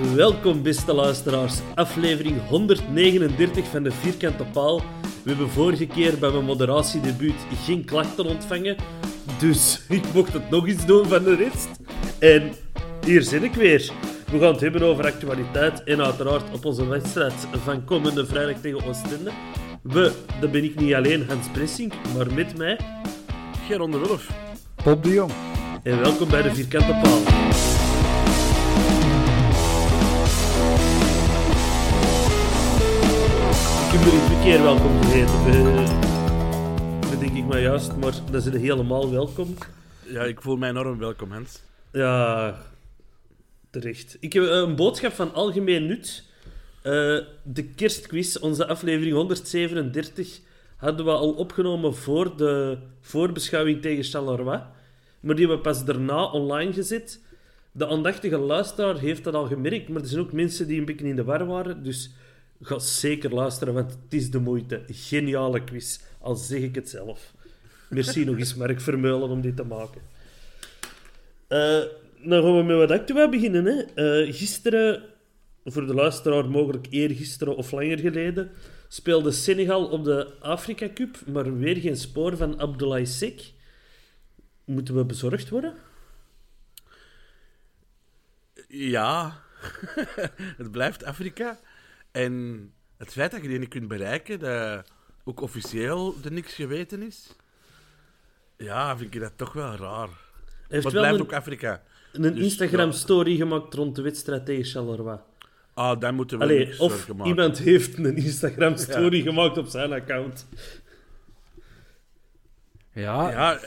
[0.00, 1.58] Welkom, beste luisteraars.
[1.74, 4.78] Aflevering 139 van de Vierkante Paal.
[5.22, 7.34] We hebben vorige keer bij mijn moderatiedebuut
[7.64, 8.76] geen klachten ontvangen.
[9.38, 11.68] Dus ik mocht het nog eens doen van de rest.
[12.18, 12.52] En
[13.04, 13.92] hier zit ik weer.
[14.30, 18.84] We gaan het hebben over actualiteit en uiteraard op onze wedstrijd van komende vrijdag tegen
[18.84, 19.30] Oostende.
[19.82, 22.78] We, dat ben ik niet alleen, Hans Pressing, maar met mij.
[23.66, 24.30] Geron de Wulf.
[24.84, 25.32] Bob de Jong.
[25.82, 27.51] En welkom bij de Vierkante Paal.
[33.92, 35.46] Er een keer welkom gegeten.
[35.46, 39.54] Eh, Dat denk ik maar juist, maar dan zijn helemaal welkom.
[40.06, 41.60] Ja, ik voel mij enorm welkom, Hans.
[41.92, 42.56] Ja,
[43.70, 44.16] terecht.
[44.20, 46.24] Ik heb eh, een boodschap van algemeen nut.
[46.82, 46.92] Eh,
[47.42, 50.40] de kerstquiz, onze aflevering 137,
[50.76, 54.58] hadden we al opgenomen voor de voorbeschouwing tegen Charleroi.
[55.20, 57.20] Maar die hebben we pas daarna online gezet.
[57.72, 61.06] De aandachtige luisteraar heeft dat al gemerkt, maar er zijn ook mensen die een beetje
[61.06, 61.82] in de war waren.
[61.82, 62.10] Dus
[62.62, 64.82] ga zeker luisteren, want het is de moeite.
[64.88, 67.34] Geniale quiz, al zeg ik het zelf.
[67.90, 70.02] Merci nog eens, Mark Vermeulen, om dit te maken.
[71.48, 71.82] Eh,
[72.24, 73.64] dan gaan we met wat actua beginnen.
[73.64, 73.80] Hè.
[73.82, 75.02] Eh, gisteren,
[75.64, 78.50] voor de luisteraar mogelijk eergisteren of langer geleden,
[78.88, 83.52] speelde Senegal op de Afrika Cup, maar weer geen spoor van Abdoulaye Sek.
[84.64, 85.74] Moeten we bezorgd worden?
[88.68, 89.42] Ja,
[90.60, 91.58] het blijft Afrika.
[92.12, 94.90] En het feit dat je die niet kunt bereiken, dat
[95.24, 97.36] ook officieel er niks geweten is,
[98.56, 100.08] ja, vind ik dat toch wel raar.
[100.08, 101.82] Heeft Maar het wel blijft een, ook Afrika.
[102.12, 105.18] een dus, Instagram-story gemaakt rond de wedstrijd tegen Charleroi.
[105.74, 107.30] Ah, daar moeten we Allee, of zorgen maken.
[107.30, 110.46] iemand heeft een Instagram-story gemaakt op zijn account.
[112.92, 113.60] Ja, ja.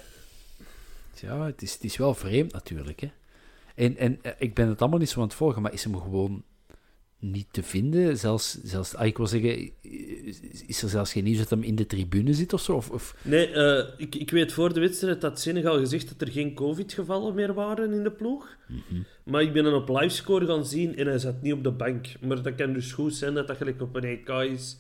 [1.22, 3.00] Ja, het, is, het is wel vreemd natuurlijk.
[3.00, 3.12] Hè.
[3.76, 6.02] En, en eh, ik ben het allemaal niet zo aan het volgen, maar is hem
[6.02, 6.44] gewoon
[7.20, 8.18] niet te vinden?
[8.18, 9.72] Zelfs, zelfs ah, ik wil zeggen,
[10.68, 12.74] is er zelfs geen nieuws dat hem in de tribune zit of zo?
[12.76, 13.16] Of, of...
[13.22, 17.36] Nee, eh, ik, ik weet voor de wedstrijd dat Senegal gezegd dat er geen COVID-gevallen
[17.36, 18.58] meer waren in de ploeg.
[19.24, 22.08] Maar ik ben hem op livescore gaan zien en hij zat niet op de bank.
[22.22, 24.78] Maar dat kan dus goed zijn dat dat gelijk op een EK is.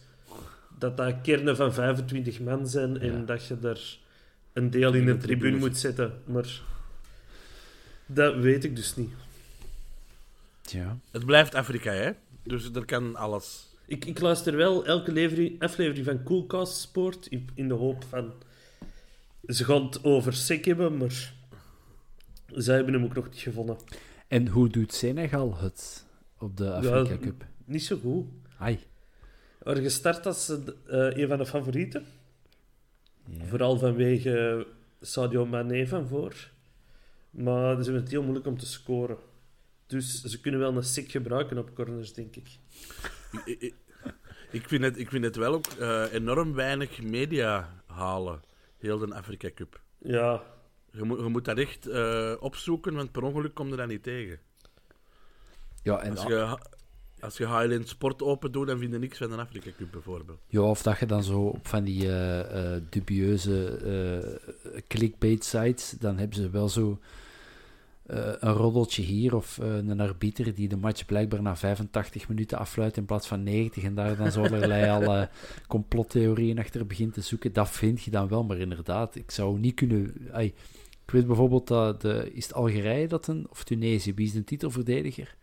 [0.79, 3.97] Dat dat kernen van 25 man zijn en dat je daar
[4.53, 6.13] een deel in de tribune moet zetten.
[6.25, 6.62] Maar
[8.06, 9.12] dat weet ik dus niet.
[10.62, 10.97] Tja.
[11.12, 12.12] het blijft Afrika, hè.
[12.45, 13.73] Dus er kan alles.
[13.85, 18.33] Ik, ik luister wel elke levering, aflevering van Coolcast Sport in, in de hoop van...
[19.47, 21.33] Ze gaan het over sek hebben, maar...
[22.47, 23.78] Zij hebben hem ook nog niet gevonden.
[24.28, 26.06] En hoe doet Senegal het
[26.38, 27.45] op de Afrika Ja, Cup?
[27.66, 28.25] Niet zo goed.
[28.57, 28.79] Ai.
[29.59, 30.57] waren gestart als eh,
[31.17, 32.06] een van de favorieten.
[33.25, 33.45] Ja.
[33.45, 34.67] Vooral vanwege
[35.01, 36.51] Sadio Mane van voor.
[37.29, 39.17] Maar ze hebben het heel moeilijk om te scoren.
[39.88, 42.48] Dus ze kunnen wel een sik gebruiken op corners, denk ik.
[43.46, 43.74] Ik, ik,
[44.52, 48.42] ik vind, het, ik vind het wel ook eh, enorm weinig media halen,
[48.78, 49.82] heel de Afrika Cup.
[49.98, 50.44] Ja,
[50.92, 54.04] Je moet, je moet dat echt eh, opzoeken, want per ongeluk kom je dat niet
[54.04, 54.40] tegen.
[55.84, 56.58] Ja, en, Als je,
[57.20, 60.40] als je Highland Sport open doet, dan vind je niks van de Afrika Cup bijvoorbeeld.
[60.48, 63.68] ja, of dat je dan zo op van die eh, eh, dubieuze
[64.74, 67.00] eh, clickbait-sites, dan hebben ze wel zo
[68.06, 72.57] eh, een roddeltje hier of eh, een arbiter die de match blijkbaar na 85 minuten
[72.57, 75.28] afluit in plaats van 90 en daar dan zo allerlei al
[75.68, 77.54] complottheorieën achter begint te zoeken.
[77.54, 80.13] Dat vind je dan wel, maar inderdaad, ik zou niet kunnen...
[81.06, 84.44] Ik weet bijvoorbeeld dat de, is het Algerije dat een, of Tunesië, wie is de
[84.44, 85.36] titelverdediger?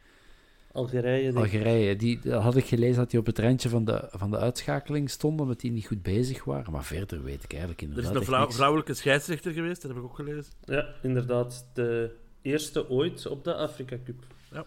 [0.73, 1.23] Algerije.
[1.23, 1.41] denk ik.
[1.41, 5.11] Algerije, die had ik gelezen dat die op het randje van de, van de uitschakeling
[5.11, 6.73] stonden, omdat die niet goed bezig waren.
[6.73, 10.06] Maar verder weet ik eigenlijk Er is inderdaad een vrouwelijke scheidsrechter geweest, dat heb ik
[10.06, 10.53] ook gelezen.
[10.65, 11.67] Ja, inderdaad.
[11.73, 14.25] De eerste ooit op de Afrika Cup.
[14.53, 14.67] Ja.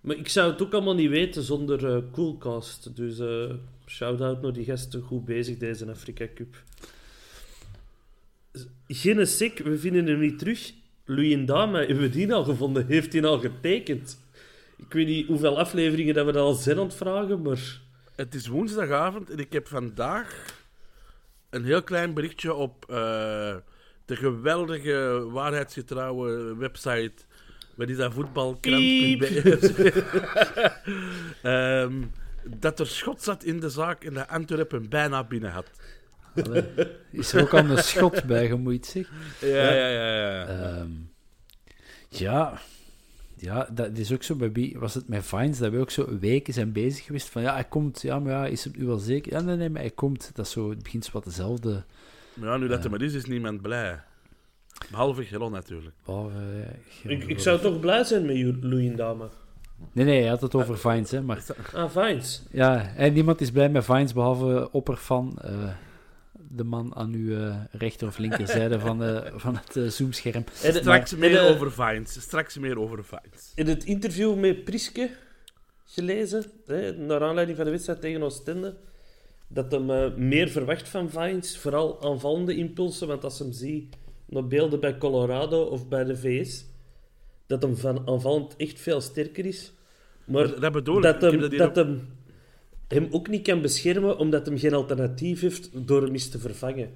[0.00, 2.96] Maar ik zou het ook allemaal niet weten zonder eh, Coolcast.
[2.96, 3.50] Dus eh
[3.86, 5.02] shout-out naar die gasten.
[5.02, 6.62] Goed bezig deze Afrika Cup.
[8.88, 10.72] Geen sik, we vinden hem niet terug.
[11.04, 12.86] Louis Ndama, hebben we die al gevonden?
[12.86, 14.18] Heeft hij al getekend?
[14.76, 17.80] Ik weet niet hoeveel afleveringen dat we dat al zijn aan het vragen, maar...
[18.14, 20.58] Het is woensdagavond en ik heb vandaag
[21.50, 23.56] een heel klein berichtje op eh,
[24.10, 27.12] de geweldige, waarheidsgetrouwe website.
[27.74, 28.12] Wat is dat?
[28.12, 30.04] Voetbalkrant.be.
[31.42, 32.02] Ehm,
[32.44, 35.70] dat er schot zat in de zaak en dat Antwerpen bijna binnen had.
[36.44, 36.64] Allee,
[37.10, 39.10] Is er ook al een schot bij gemoeid, zeg.
[39.40, 40.16] Ja, ja, ja.
[40.16, 40.46] ja.
[40.46, 40.90] Ehm,
[42.08, 42.60] ja,
[43.36, 46.18] ja, dat is ook zo bij wie was het met Vines dat we ook zo
[46.18, 48.98] weken zijn bezig geweest van ja, hij komt, ja, maar ja, is het nu wel
[48.98, 49.32] zeker?
[49.32, 50.30] Ja, nee, nee, maar hij komt.
[50.34, 51.84] Dat is zo, het begint zo wat dezelfde.
[52.40, 54.00] Maar ja, nu dat er maar is, is niemand blij.
[54.90, 55.94] Behalve Gelon natuurlijk.
[56.04, 56.34] behalve,
[57.04, 59.28] eh, Ik, ik zou toch blij zijn met Ndama.
[59.92, 61.44] Nee, nee, hij had het over Vines, hè, maar
[61.74, 62.42] Ah, Vines.
[62.50, 65.68] ja, en niemand is blij met Vines behalve Opperfan, eh
[66.52, 70.44] de man aan uw eh, rechter of linkerzijde van, eh, van het zoomscherm.
[70.62, 72.20] En de- Straks maar- meer en de- over Vines.
[72.20, 73.52] Straks meer over Vines.
[73.54, 75.10] In het interview met Priske
[75.84, 78.76] gelezen, hè, naar aanleiding van de wedstrijd tegen Oostende,
[79.52, 84.46] dat hem eh, meer verwacht van Vines, vooral aanvallende impulsen, want als hem ziet naar
[84.46, 86.64] beelden bij Colorado of bij de VS,
[87.46, 89.72] dat hem van aanvallend echt veel sterker is.
[90.24, 91.02] Maar Dat- bedoel ik.
[91.02, 92.08] dat Ik hem, dat hem,
[92.88, 96.90] hem ook niet kan beschermen, omdat hem geen alternatief heeft door hem eens te vervangen.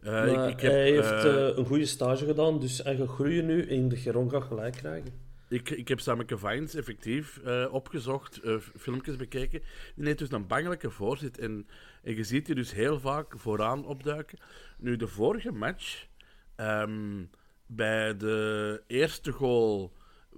[0.00, 3.46] Eh, ik, ik heb, hij heeft eh, een goede stage gedaan, dus hij gaat groeien
[3.46, 5.12] nu en de Geron gaat gelijk krijgen.
[5.52, 9.62] Ik, ik heb Sameke Vines effectief eh, opgezocht, eh, filmpjes bekeken.
[9.94, 11.38] Die heeft dus een bangelijke voorzit.
[11.38, 11.66] En,
[12.02, 14.38] en je ziet die dus heel vaak vooraan opduiken.
[14.78, 16.06] Nu, de vorige match,
[16.56, 17.24] ehm,
[17.66, 19.92] bij de eerste goal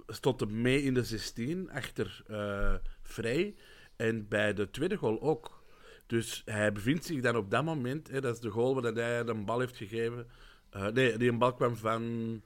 [0.07, 3.55] stond hij mee in de 16, achter eh Vrij.
[3.95, 5.63] En bij de tweede goal ook.
[6.07, 9.23] Dus hij bevindt zich dan op dat moment, hè, dat is de goal waar hij
[9.23, 10.27] de bal heeft gegeven.
[10.93, 12.41] Nee, die een bal kwam van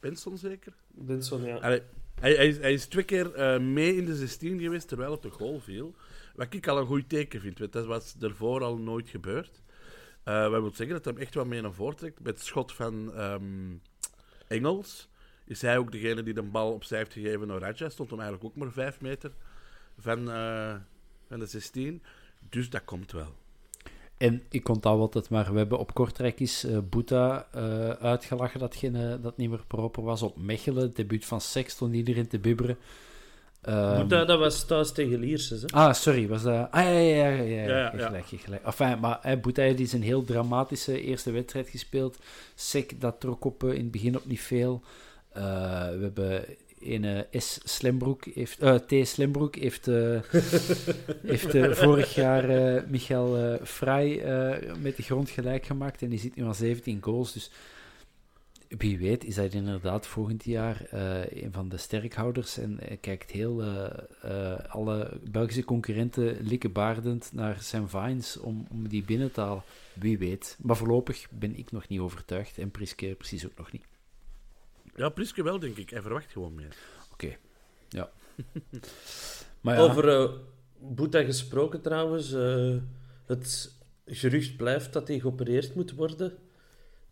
[0.00, 0.74] Benson zeker?
[0.88, 1.56] Benson, ja.
[1.56, 1.82] Allee,
[2.32, 5.60] hij, hij, is, twee keer eh, mee in de 16 geweest terwijl het de goal
[5.60, 5.94] viel.
[6.34, 9.62] Wat ik al een goed teken vind, want dat was daarvoor al nooit gebeurd.
[10.24, 12.20] Eh wat wil zeggen dat hem echt wel mee naar voren trekt.
[12.20, 13.76] Met het schot van ehm,
[14.46, 15.08] Engels
[15.44, 17.88] is hij ook degene die de bal opzij heeft gegeven naar Raja.
[17.88, 19.32] Stond hem eigenlijk ook maar vijf meter
[19.98, 20.74] van, eh,
[21.28, 22.02] van de 16.
[22.48, 23.43] Dus dat komt wel.
[24.16, 28.76] En ik onthoud altijd maar, we hebben op Kortrijk is eh Boeta eh, uitgelachen dat,
[28.76, 30.22] geen, eh, dat niet meer proper was.
[30.22, 32.76] Op Mechelen, het debuut van Sex, stond iedereen te bibberen.
[33.60, 35.68] Ehm, Boeta, dat was thuis tegen Lierses, hè?
[35.68, 36.70] Ah, sorry, was dat...
[36.70, 38.64] Ah, ja, ja, ja, ja, gelijk, gelijk.
[38.64, 42.18] Enfin, maar hè, Boeta heeft eens een heel dramatische eerste wedstrijd gespeeld.
[42.54, 44.82] Sek, dat trok op, in het begin op niet veel.
[45.32, 46.44] We hebben
[46.84, 47.60] een S.
[47.64, 49.08] Slembroek, heeft, eh, T.
[49.08, 50.20] Slembroek heeft, eh,
[51.32, 56.08] heeft eh, vorig jaar eh Michael eh Vrij eh, met de grond gelijk gemaakt en
[56.08, 57.32] die zit nu aan 17 goals.
[57.32, 57.50] Dus
[58.78, 63.62] wie weet is hij inderdaad volgend jaar eh, een van de sterkhouders en kijkt heel
[63.62, 63.86] eh,
[64.22, 69.62] eh, alle Belgische concurrenten likkebaardend naar zijn Vines om, om die binnen te halen.
[69.92, 70.56] Wie weet.
[70.62, 73.84] Maar voorlopig ben ik nog niet overtuigd en Priske precies ook nog niet.
[74.96, 75.90] Ja, Priske wel, denk ik.
[75.90, 76.76] Hij verwacht gewoon meer.
[77.12, 77.36] Oké,
[77.88, 78.10] ja.
[79.60, 80.30] maar ja, Over eh
[80.78, 82.32] Boeta gesproken trouwens.
[82.32, 82.76] eh,
[83.26, 83.72] het
[84.06, 86.32] gerucht blijft dat hij geopereerd moet worden.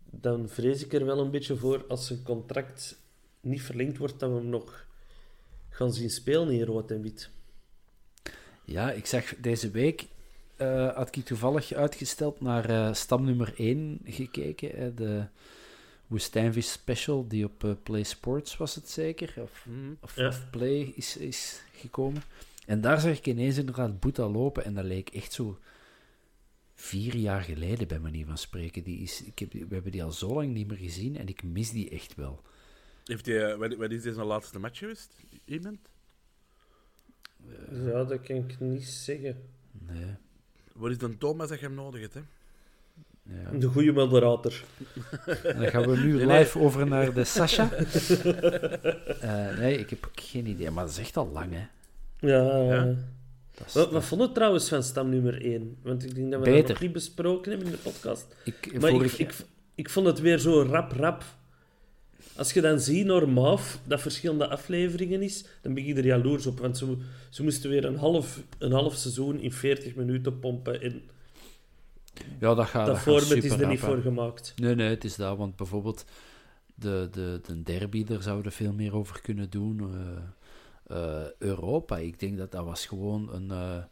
[0.09, 2.97] Dan vrees ik er wel een beetje voor als zijn contract
[3.41, 4.85] niet verlengd wordt, dat we hem nog
[5.69, 7.29] gaan zien spelen in rood en wit.
[8.65, 10.07] Ja, ik zag deze week,
[10.55, 14.69] eh, had ik toevallig uitgesteld naar eh, stam nummer 1 gekeken.
[14.69, 15.25] hè, de
[16.13, 19.67] Woestijnvis Special, die op eh, Play Sports was het zeker, of,
[19.99, 20.27] of, Ja.
[20.27, 22.21] of Play is, is gekomen.
[22.65, 25.57] En daar zag ik ineens inderdaad Boeta lopen en dat leek echt zo
[26.75, 28.83] vier jaar geleden, bij manier van spreken.
[28.83, 31.27] Die is, ik heb, die- we hebben die al zo lang niet meer gezien en
[31.27, 32.41] ik mis die echt wel.
[33.05, 35.15] Heeft hij, eh, wat, wat is deze laatste match geweest?
[35.45, 35.77] Iemand?
[37.71, 39.41] Ja, dat kan ik niet zeggen.
[39.71, 40.15] Nee.
[40.73, 42.21] Wat is dan Thomas dat je hem nodig hebt, hè?
[43.23, 43.57] Ja.
[43.57, 44.63] De goede moderator.
[45.43, 46.37] En dan gaan we nu Nee, nee.
[46.39, 47.69] live over naar de Sasha.
[49.21, 51.65] Eh, nee, ik heb geen idee, maar dat is echt al lang, hè.
[52.27, 52.61] Ja.
[52.61, 52.83] Ja?
[53.55, 55.77] Dat is- Wat, wat vond je trouwens van stam nummer 1?
[55.83, 56.61] Want ik denk dat we Beter.
[56.61, 58.25] dat nog niet besproken hebben in de podcast.
[58.43, 59.33] ik, Maar ik, vorig, ik,
[59.75, 61.23] ik vond het weer zo rap, rap
[62.35, 66.59] als je dan ziet normaal dat verschillende afleveringen is, dan ben je er jaloers op.
[66.59, 66.97] Want ze,
[67.29, 70.81] ze moesten weer een half, een half seizoen in 40 minuten pompen.
[70.81, 71.01] En
[72.39, 74.53] Ja, dat gaat dat dat gaat is er niet rap, voor gemaakt.
[74.55, 75.37] Nee, nee, het is dat.
[75.37, 76.05] Want bijvoorbeeld
[76.75, 79.79] de, de, de derby, daar zouden veel meer over kunnen doen.
[79.79, 80.23] Eh,
[80.97, 83.83] eh, Europa, ik denk dat dat was gewoon een, eh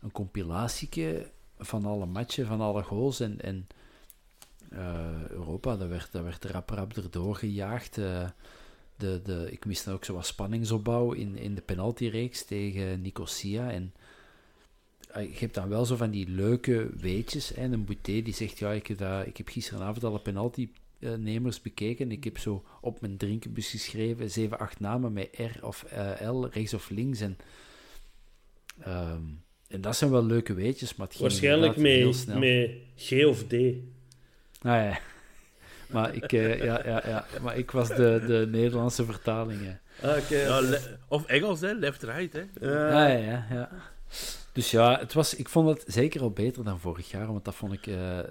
[0.00, 3.20] een compilatieke van alle matchen, van alle goals.
[3.20, 3.66] En, en
[5.30, 7.94] Europa, dat werd, dat werd rap rap erdoor gejaagd.
[7.94, 8.32] De,
[9.22, 13.70] de, ik miste ook zo wat spanningsopbouw in, in de penaltyreeks tegen Nicosia.
[13.70, 13.94] En
[15.14, 17.54] je hebt dan wel zo van die leuke weetjes.
[17.54, 22.10] En een Boutet die zegt, ja, ik heb, dat, ik heb gisteravond alle penaltynemers bekeken.
[22.12, 26.44] Ik heb zo op mijn drinkenbus geschreven, 7, 8 namen met R of eh, L,
[26.50, 27.20] rechts of links.
[27.20, 27.38] En,
[28.80, 29.22] ehm,
[29.68, 32.38] en dat zijn wel leuke weetjes, maar het ging Waarschijnlijk met, snel.
[32.38, 33.52] met G of D.
[33.52, 33.68] Ah,
[34.62, 34.98] ja.
[35.88, 37.26] Maar ik, eh, ja, ja, ja.
[37.42, 39.60] maar ik was de, de Nederlandse vertaling.
[39.62, 39.72] hè.
[40.08, 40.28] Ah.
[40.28, 41.72] Ja, of Engels, hè?
[41.72, 42.42] Left-right, hè?
[42.60, 42.88] Ja.
[42.90, 43.70] Ja, ja, ja, ja.
[44.52, 47.54] Dus ja, het was, ik vond het zeker al beter dan vorig jaar, want dat
[47.54, 47.86] vond ik...
[47.86, 48.26] eh, eh,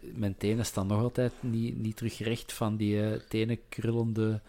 [0.00, 4.40] mijn tenen staan nog altijd niet, niet terug recht van die eh tenenkrullende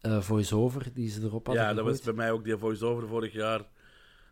[0.00, 3.32] eh voice-over die ze erop hadden Ja, dat was bij mij ook die voice-over vorig
[3.32, 3.64] jaar.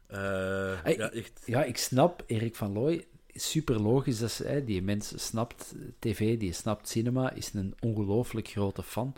[0.07, 1.43] Hey, ja, echt.
[1.45, 3.07] Ja, ik snap Erik van Looy.
[3.35, 4.19] Super logisch.
[4.19, 9.15] Dat ze, die mens snapt tv, die snapt cinema, is een ongelooflijk grote fan.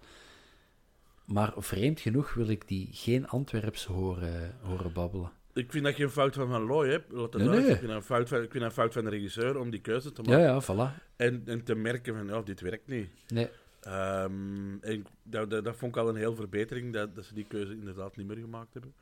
[1.25, 5.31] Maar vreemd genoeg wil ik die geen Antwerps horen, horen babbelen.
[5.55, 6.99] Ik vind dat geen fout van Van Looy, hè?
[7.09, 7.59] Laat Nee.
[7.59, 9.81] Ik, vind dat een fout van, ik vind een fout van de regisseur om die
[9.81, 10.45] keuze te Ja, maken.
[10.77, 11.03] ja, voilà.
[11.17, 13.09] En, en te merken van, ja, dit werkt niet.
[13.29, 13.49] Nee.
[13.81, 17.35] Ehm, en ik- dat, dat, dat vond ik al een heel verbetering, dat, dat ze
[17.35, 18.95] die keuze inderdaad niet meer gemaakt hebben.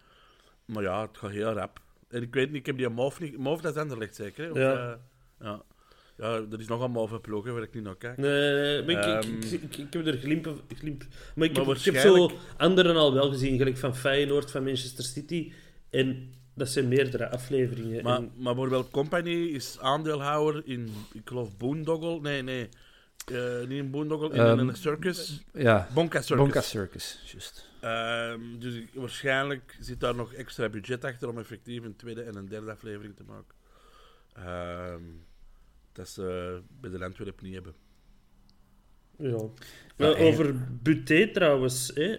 [0.65, 1.81] Maar ja, het gaat heel rap.
[2.09, 3.39] En ik weet niet, ik heb die Moof niet...
[3.39, 4.51] Moof, dat is Anderlecht zeker, hè?
[4.51, 4.73] Of, Ja.
[4.91, 4.97] eh,
[5.47, 5.63] ja.
[6.17, 8.17] Ja, er is nog een Moof ploeg, waar ik niet naar kijk.
[8.17, 9.35] Nee, nee, nee, maar ik, Ehm.
[9.37, 10.57] ik, ik, ik heb er glimpen...
[10.77, 11.03] glimp,
[11.35, 14.51] maar ik, Maar heb, ik heb zo waarschijnlijk- anderen al wel gezien, gelijk van Feyenoord,
[14.51, 15.53] van Manchester City.
[15.91, 18.03] En dat zijn meerdere afleveringen.
[18.03, 22.21] Maar, En- maar bijvoorbeeld Company is aandeelhouder in, ik geloof, Boondoggle.
[22.21, 22.69] Nee, nee.
[23.33, 25.45] Eh, niet in Boondoggle, in Ehm, een circus.
[25.53, 26.45] Ja, Bonka Circus.
[26.45, 27.69] Bonka Circus, juist.
[27.81, 32.49] Ehm, dus waarschijnlijk zit daar nog extra budget achter om effectief een tweede en een
[32.49, 33.55] derde aflevering te maken.
[34.33, 35.03] Ehm,
[35.93, 37.75] dat ze bij de Landwerp niet hebben.
[39.19, 39.37] Ja.
[39.97, 41.91] En- over Buté trouwens.
[41.95, 42.17] Hè.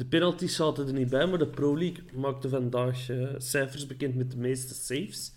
[0.00, 4.14] De penalties zaten er niet bij, maar de Pro League maakte vandaag eh, cijfers bekend
[4.14, 5.32] met de meeste saves.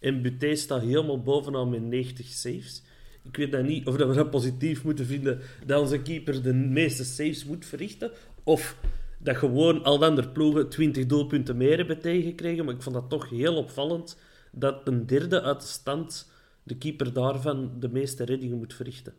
[0.00, 2.82] En Buté staat helemaal bovenaan met 90 saves.
[3.22, 6.54] Ik weet dat niet of dat we dat positief moeten vinden dat onze keeper de
[6.54, 8.10] meeste saves moet verrichten.
[8.44, 8.76] Of
[9.18, 12.64] dat gewoon al de andere ploegen 20 doelpunten meer hebben tegengekregen.
[12.64, 14.18] Maar ik vond dat toch heel opvallend
[14.52, 16.30] dat een derde uit de stand
[16.62, 19.14] de keeper daarvan de meeste reddingen moet verrichten.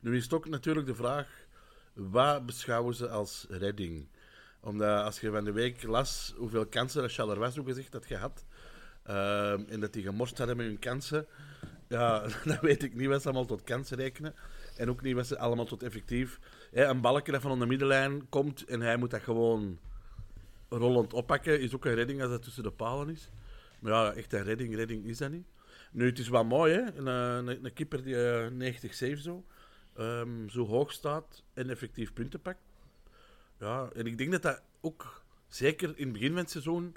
[0.00, 1.48] Nu is het ook natuurlijk de vraag,
[1.92, 4.08] wat beschouwen ze als redding?
[4.60, 8.44] Omdat als je van de week las hoeveel kansen dat Charleroi zo gezegd had gehad,
[9.02, 11.26] ehm, en dat die gemorst hadden met hun kansen,
[11.88, 14.34] ja, dan weet ik niet wat ze allemaal tot kansen rekenen.
[14.76, 16.38] En ook niet wat ze allemaal tot effectief...
[16.72, 19.78] Een balkje dat van onder de middenlijn komt en hij moet dat gewoon
[20.68, 23.30] rollend oppakken, is ook een redding als dat tussen de palen is.
[23.78, 25.46] Maar ja, echt een redding, redding is dat niet.
[25.92, 26.80] Nu, het is wel mooi, hè?
[26.80, 27.08] Een,
[27.46, 29.44] eh, een, keeper die eh, 90 save zo,
[29.94, 32.62] ehm, zo hoog staat en effectief punten pakt.
[33.58, 36.96] Ja, en ik denk dat dat ook, zeker in het begin van het seizoen,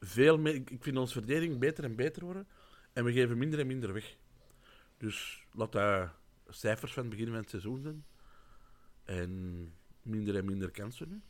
[0.00, 0.54] veel meer...
[0.54, 2.46] Ik vind onze verdediging beter en beter worden.
[2.92, 4.16] En we geven minder en minder weg.
[4.96, 6.08] Dus laat dat
[6.48, 8.04] cijfers van het begin van het seizoen zijn.
[9.04, 11.20] En minder en minder kansen nu.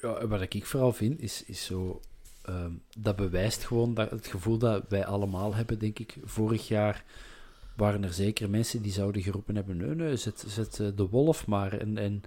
[0.00, 2.00] Ja, wat ik vooral vind, is, is zo...
[2.42, 6.16] ehm, dat bewijst gewoon dat, het gevoel dat wij allemaal hebben, denk ik.
[6.22, 7.04] Vorig jaar
[7.80, 9.76] waren er zeker mensen die zouden geroepen hebben...
[9.76, 11.72] Nee, nee, zet, zet eh, de wolf maar.
[11.78, 12.22] En, en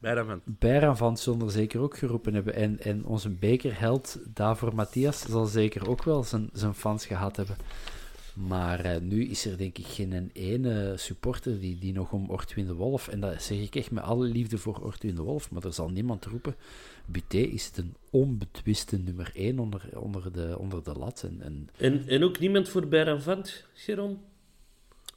[0.00, 0.40] Bijna van.
[0.44, 2.54] Bijran van zullen er zeker ook geroepen hebben.
[2.54, 7.56] En, en onze bekerheld Davor Matthias zal zeker ook wel zijn, zijn fans gehad hebben.
[8.34, 12.66] Maar eh, nu is er denk ik geen ene supporter die, die nog om Ortwin
[12.66, 13.08] de Wolf...
[13.08, 15.88] En dat zeg ik echt met alle liefde voor Ortwin de Wolf, maar er zal
[15.88, 16.54] niemand roepen...
[17.06, 21.22] Buté is de onbetwiste nummer 1 onder, onder, de, onder de lat.
[21.22, 24.18] En, en En, en ook niemand voor Bayern Vant, Geron?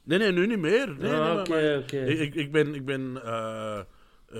[0.04, 0.86] Nee, nee, nu niet meer.
[0.88, 2.04] Nee, nee, Ah, oké, oké.
[2.04, 2.74] Ik, ik, ik ben...
[2.74, 3.84] Ik ben eh, eh,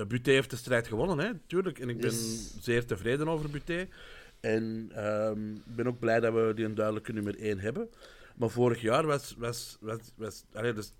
[0.07, 1.79] Buté heeft de strijd gewonnen, hè, tuurlijk.
[1.79, 2.55] En ik ben Yes.
[2.61, 3.87] zeer tevreden over Buté.
[4.39, 7.89] En ehm, ik ben ook blij dat we die een duidelijke nummer 1 hebben.
[8.35, 9.35] Maar vorig jaar was...
[9.37, 10.93] was, was, was allee, dus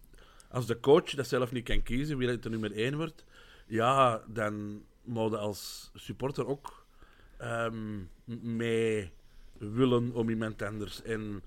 [0.50, 3.26] als de coach dat zelf niet kan kiezen wie de nummer 1 wordt,
[3.68, 6.86] ja, dan moet je als supporter ook
[7.38, 7.98] ehm,
[8.58, 9.12] mee
[9.58, 11.02] willen om iemand anders.
[11.02, 11.44] En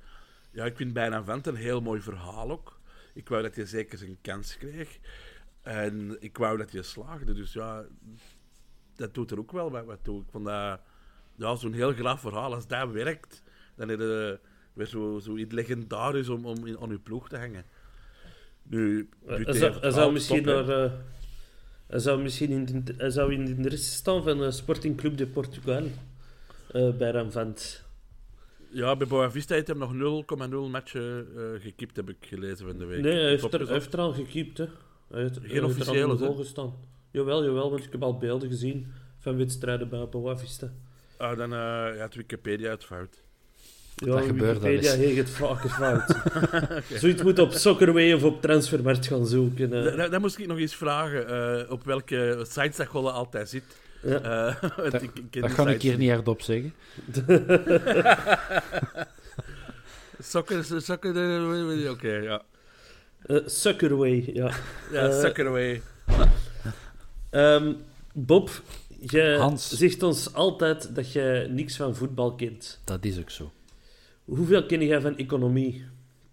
[0.51, 2.78] ja, ik vind bijna Vent een heel mooi verhaal ook.
[3.19, 4.99] Ik wou dat hij zeker zijn kans kreeg.
[5.63, 7.33] En ik wou dat hij slaagde.
[7.33, 7.85] Dus ja,
[8.97, 10.21] dat doet er ook wel wat, wat toe.
[10.21, 10.81] Ik vond dat
[11.37, 12.55] ja, zo'n heel graaf verhaal.
[12.55, 13.43] Als dat werkt,
[13.75, 14.41] dan is het
[14.73, 17.65] weer zo, zoiets legendarisch om, om in, aan uw ploeg te hangen.
[18.63, 20.85] Nu, Hij Buté zou, heeft hij zou misschien top, naar...
[20.85, 20.93] eh,
[21.87, 25.27] hij zou misschien in de, zou in de rest staan van eh, Sporting Club de
[25.27, 25.87] Portugal.
[26.73, 27.87] eh bij Ramvant.
[28.71, 32.85] Ja, bij Boavista heeft hij nog 0,0 matchen eh gekipt, heb ik gelezen van de
[32.85, 33.01] week.
[33.03, 33.75] Nee, hij heeft, er, hij gezet.
[33.75, 34.65] heeft er al gekiept, hè.
[35.11, 36.25] Hij heeft, hij heeft er al officiële, in de hè?
[36.25, 36.75] goal gestaan.
[37.11, 38.87] Jawel, jawel, want ik heb al beelden gezien
[39.19, 40.73] van wedstrijden bij Boavista.
[41.17, 43.23] Ah, dan eh ja, het Wikipedia het fout.
[43.95, 46.17] Ja, Dat gebeurt Wikipedia heeft het vaker fout.
[47.01, 49.73] Zoiets moet op Soccerway of op Transfermarkt gaan zoeken.
[49.73, 49.85] eh.
[49.85, 53.49] Da- da- Dan moest ik nog eens vragen eh, op welke sites dat Golle altijd
[53.49, 53.65] zit.
[54.03, 54.21] Ja.
[54.21, 56.75] Eh, Dat- ik, ik Dat hier niet hardop zeggen.
[60.21, 62.43] Sokker, sokker, oké, ja.
[63.27, 64.51] Eh, Suckerway, ja.
[64.93, 65.83] Ja, sucker away.
[67.31, 67.73] Ehm,
[68.13, 68.51] Bob,
[69.39, 69.71] Hans.
[69.71, 72.81] zegt ons altijd dat je niks van voetbal kent.
[72.85, 73.53] Dat is ook zo.
[74.25, 75.85] Hoeveel ken jij van economie?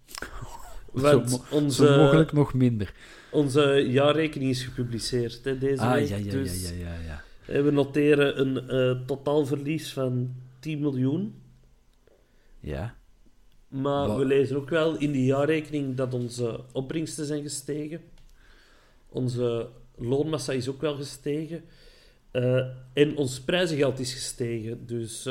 [0.92, 2.92] Want Zo mo- onze, Zo mogelijk nog minder.
[3.30, 6.08] onze jaarrekening is gepubliceerd hè, deze Ah, week.
[6.08, 7.22] ja, ja, dus ja, ja, ja, ja.
[7.46, 11.42] Eh, we noteren een eh, totaalverlies van 10 miljoen.
[12.60, 12.94] Ja,
[13.68, 18.00] Maar we lezen ook wel in die jaarrekening dat onze opbrengsten zijn gestegen.
[19.08, 21.64] Onze loonmassa is ook wel gestegen.
[22.30, 24.86] Eh, en ons prijzengeld is gestegen.
[24.86, 25.28] Dus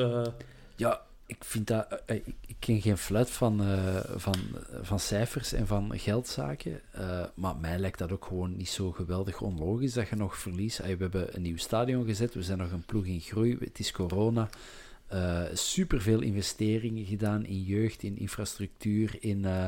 [0.76, 2.02] ja ik vind dat...
[2.06, 4.36] eh, ik, ik ken geen fluit van, eh, van,
[4.82, 6.82] van cijfers en van geldzaken.
[6.92, 10.80] eh, maar mij lijkt dat ook gewoon niet zo geweldig onlogisch dat je nog verlies.
[10.80, 13.80] Eh, we hebben een nieuw stadion gezet, we zijn nog een ploeg in groei, het
[13.80, 14.50] is corona.
[15.08, 19.68] Eh superveel investeringen gedaan in jeugd, in infrastructuur, in, eh,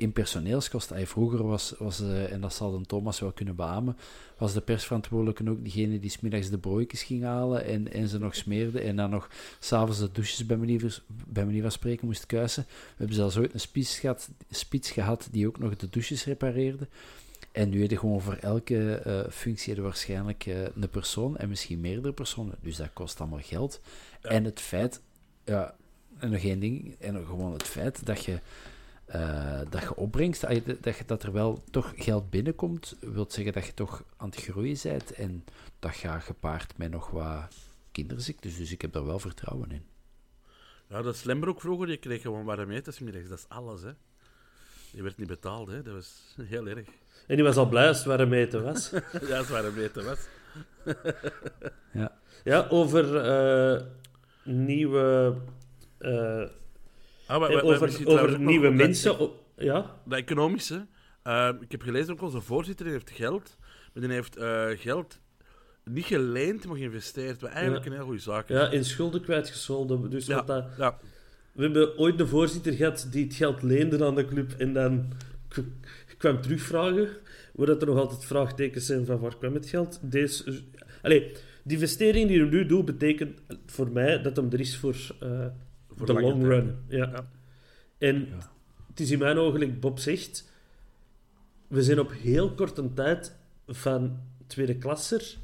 [0.00, 0.96] in personeelskosten.
[0.96, 3.96] Eh, vroeger was, was eh, en dat zal de Thomas wel kunnen beamen,
[4.38, 8.34] was de persverantwoordelijke ook diegene die smiddags de broodjes ging halen en, en ze nog
[8.34, 12.64] smeerde en dan nog s'avonds de douches bij manier, bij manier van spreken moest kuisen.
[12.68, 16.88] We hebben zelfs ooit een spits gehad, spits gehad die ook nog de douches repareerde.
[17.52, 21.48] En nu heb je gewoon voor elke eh, functie je waarschijnlijk eh, een persoon en
[21.48, 22.54] misschien meerdere personen.
[22.62, 23.80] Dus dat kost allemaal geld.
[24.20, 25.00] En het feit,
[25.44, 25.74] ja,
[26.18, 28.38] en nog één ding, en gewoon het feit dat je,
[29.10, 33.66] eh, dat je opbrengst, dat, je- dat er wel toch geld binnenkomt, wil zeggen dat
[33.66, 35.12] je toch aan het groeien bent.
[35.12, 35.44] En
[35.78, 37.54] dat gaat gepaard met nog wat
[37.92, 38.56] kinderziektes.
[38.56, 39.82] Dus ik heb daar wel vertrouwen in.
[40.88, 43.28] Ja, dat Slembroek vroeger, die kreeg gewoon warm eten 's middags.
[43.28, 43.90] Dat is alles, hè.
[44.92, 45.82] Die werd niet betaald, hè.
[45.82, 46.86] Dat was heel erg.
[47.26, 48.90] en die was al blij als het warm eten was.
[49.12, 50.18] Ja, dat is warm eten was.
[51.92, 52.16] Ja.
[52.44, 53.82] ja, over eh,
[54.44, 55.36] nieuwe...
[55.98, 56.42] eh,
[57.30, 59.18] Ah, maar- maar- maar over over nieuwe mensen...
[59.20, 60.00] o- ja?
[60.04, 60.86] Dat economische.
[61.22, 63.56] eh, ik heb gelezen ook onze voorzitter die heeft geld.
[63.92, 65.20] Maar die heeft eh, geld
[65.84, 67.40] niet geleend, maar geïnvesteerd.
[67.40, 67.90] Wat eigenlijk Ja.
[67.90, 68.56] een heel goede zaak is.
[68.56, 70.10] ja, in schulden kwijtgescholden.
[70.10, 70.98] Dus Ja, wat dat, ja.
[71.52, 75.12] we hebben ooit een voorzitter gehad die het geld leende aan de club en dan
[76.18, 77.08] kwam terugvragen.
[77.52, 79.98] Waar dat er nog altijd vraagtekens zijn van waar kwam het geld.
[80.02, 80.60] Deze,
[81.02, 81.32] allee,
[81.64, 85.46] die investering die we nu doen, betekent voor mij dat hem er is voor, eh,
[86.06, 86.76] Voor de long run.
[86.88, 86.96] Ja.
[87.10, 87.30] Ja.
[87.98, 88.50] En Ja.
[88.88, 90.50] het is in mijn ogen, like Bob zegt,
[91.68, 93.36] we zijn op heel korte tijd
[93.66, 95.36] van tweede klasser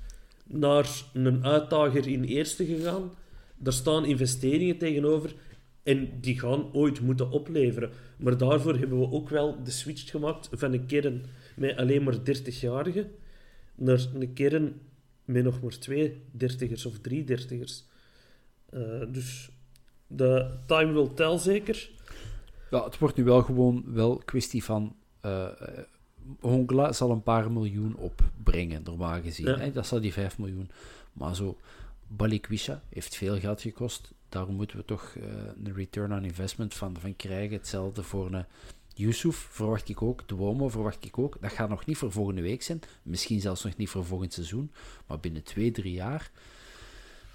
[0.47, 3.11] naar een uitdager in eerste gegaan.
[3.57, 5.35] Daar staan investeringen tegenover
[5.83, 7.91] en die gaan ooit moeten opleveren.
[8.17, 11.25] Maar daarvoor hebben we ook wel de switch gemaakt van een kern
[11.57, 13.07] met alleen maar 30-jarigen
[13.75, 14.81] naar een kern
[15.25, 17.85] met nog maar twee dertigers of drie dertigers.
[18.71, 18.81] Eh,
[19.13, 19.51] dus
[20.07, 21.91] de time will tell zeker.
[22.71, 24.97] Ja, het wordt nu wel gewoon wel kwestie van.
[25.21, 25.85] eh eh,
[26.41, 29.47] Hongla zal een paar miljoen opbrengen, normaal gezien.
[29.47, 29.59] Ja.
[29.59, 29.73] Hè?
[29.73, 30.71] Dat zal die 5 miljoen.
[31.13, 31.57] Maar zo,
[32.07, 34.13] Balikwisha heeft veel geld gekost.
[34.29, 35.23] Daarom moeten we toch eh,
[35.65, 37.57] een return on investment van, van krijgen.
[37.57, 38.45] Hetzelfde voor een
[38.95, 40.29] Yusuf verwacht ik ook.
[40.29, 41.37] Duomo verwacht ik ook.
[41.41, 42.81] Dat gaat nog niet voor volgende week zijn.
[43.03, 44.71] Misschien zelfs nog niet voor volgend seizoen.
[45.07, 46.31] Maar binnen twee, drie jaar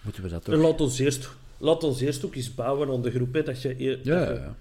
[0.02, 0.54] moeten we dat toch...
[0.54, 1.30] En laat ons eerst,
[1.62, 3.34] laat ons eerst ook eens bouwen aan de groep.
[3.34, 4.56] Hè, dat je, eer- Ja, dat ja, je, ja.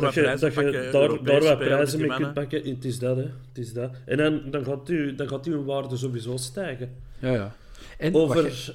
[0.00, 2.68] Dat je, prijzen dat je daar, daar wat prijzen mee kunt pakken.
[2.68, 3.22] Het is dat, hè.
[3.22, 3.90] Het is dat.
[4.04, 6.94] En dan, dan, gaat u, dan gaat uw waarde sowieso stijgen.
[7.18, 7.54] ja, ja.
[7.98, 8.74] En wat je- Over...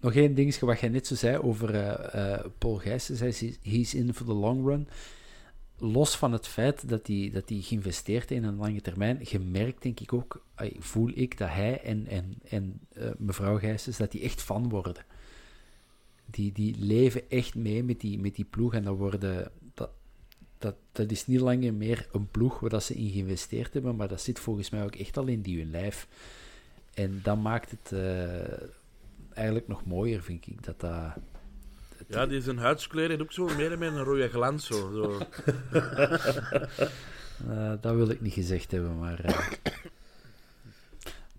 [0.00, 3.16] Nog één dingetje wat jij net zo zei over eh, eh, Paul Gijssen.
[3.16, 4.88] Zei, he- he's in for the long run.
[5.78, 9.82] Los van het feit dat hij, dat hij geïnvesteerd heeft in een lange termijn, gemerkt
[9.82, 14.10] denk ik ook, ai, voel ik dat hij en, en, en eh, mevrouw Gijsens, dat
[14.12, 15.04] die echt fan worden.
[16.32, 19.50] Die, die leven echt mee met die, met die ploeg en dat worden...
[19.74, 19.90] Dat,
[20.58, 24.08] dat, dat is niet langer meer een ploeg waar dat ze in geïnvesteerd hebben, maar
[24.08, 26.06] dat zit volgens mij ook echt al in die hun lijf.
[26.94, 28.68] En dat maakt het eh,
[29.34, 30.64] eigenlijk nog mooier, vind ik.
[30.64, 31.14] Dat dat,
[32.08, 34.66] Ja, die zijn huidskleur heeft ook zo meer met een rode glans.
[34.66, 34.74] Zo.
[34.74, 35.18] zo.
[37.50, 39.20] eh, dat wil ik niet gezegd hebben, maar...
[39.24, 39.46] eh,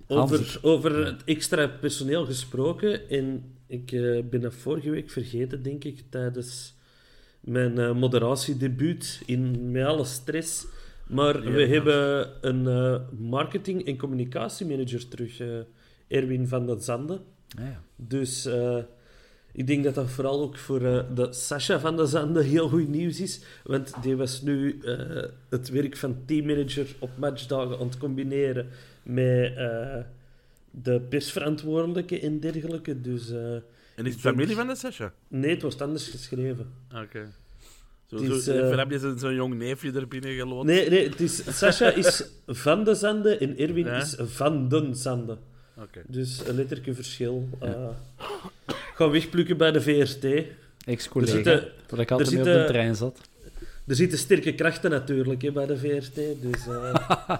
[0.07, 3.09] Over, over het extra personeel gesproken.
[3.09, 6.75] En ik eh, ben dat vorige week vergeten, denk ik, tijdens
[7.39, 10.65] mijn eh, moderatiedebuut in, met alle stress.
[11.07, 11.67] Maar Ja, we ja.
[11.67, 15.41] hebben een eh, marketing- en communicatiemanager terug,
[16.07, 17.13] Erwin van den Zande.
[17.57, 17.81] ah ja.
[17.95, 18.49] Dus
[19.51, 20.79] ik denk dat dat vooral ook voor
[21.15, 23.41] de Sascha van de Zande heel goed nieuws is.
[23.63, 24.79] Want die was nu
[25.49, 28.67] het werk van teammanager op matchdagen aan het combineren
[29.03, 29.53] met
[30.81, 33.01] de persverantwoordelijke en dergelijke.
[33.01, 33.53] Dus eh,
[33.95, 35.13] En is het familie van de Sasha?
[35.27, 36.71] nee, het wordt anders geschreven.
[36.95, 37.31] Oké.
[38.05, 40.65] Zo, Het zo, is, zo, eh, heb je zo'n jong neefje er binnen geloot?
[40.65, 44.01] Nee, nee het is, Sascha is van de Zande en Erwin Ja?
[44.01, 45.37] is van den Zande.
[45.77, 46.01] Oké.
[46.07, 47.49] Dus een letterlijk verschil.
[47.59, 47.87] eh
[48.95, 50.45] gaan wegplukken bij de VRT.
[50.85, 53.19] Ex-collega, waar ik altijd er mee op de zitten- trein zat.
[53.87, 56.15] Er zitten sterke krachten natuurlijk hè, bij de VRT.
[56.41, 57.29] Dus, eh,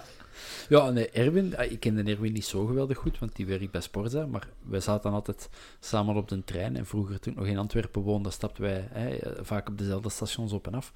[0.69, 3.81] Ja, nee, Erwin, ah, ik kende Erwin niet zo geweldig goed, want die werkt bij
[3.81, 5.49] Sporza, maar wij zaten altijd
[5.79, 6.77] samen op de trein.
[6.77, 10.51] En vroeger, toen ik nog in Antwerpen woonde, stapten wij hè, vaak op dezelfde stations
[10.51, 10.93] op en af.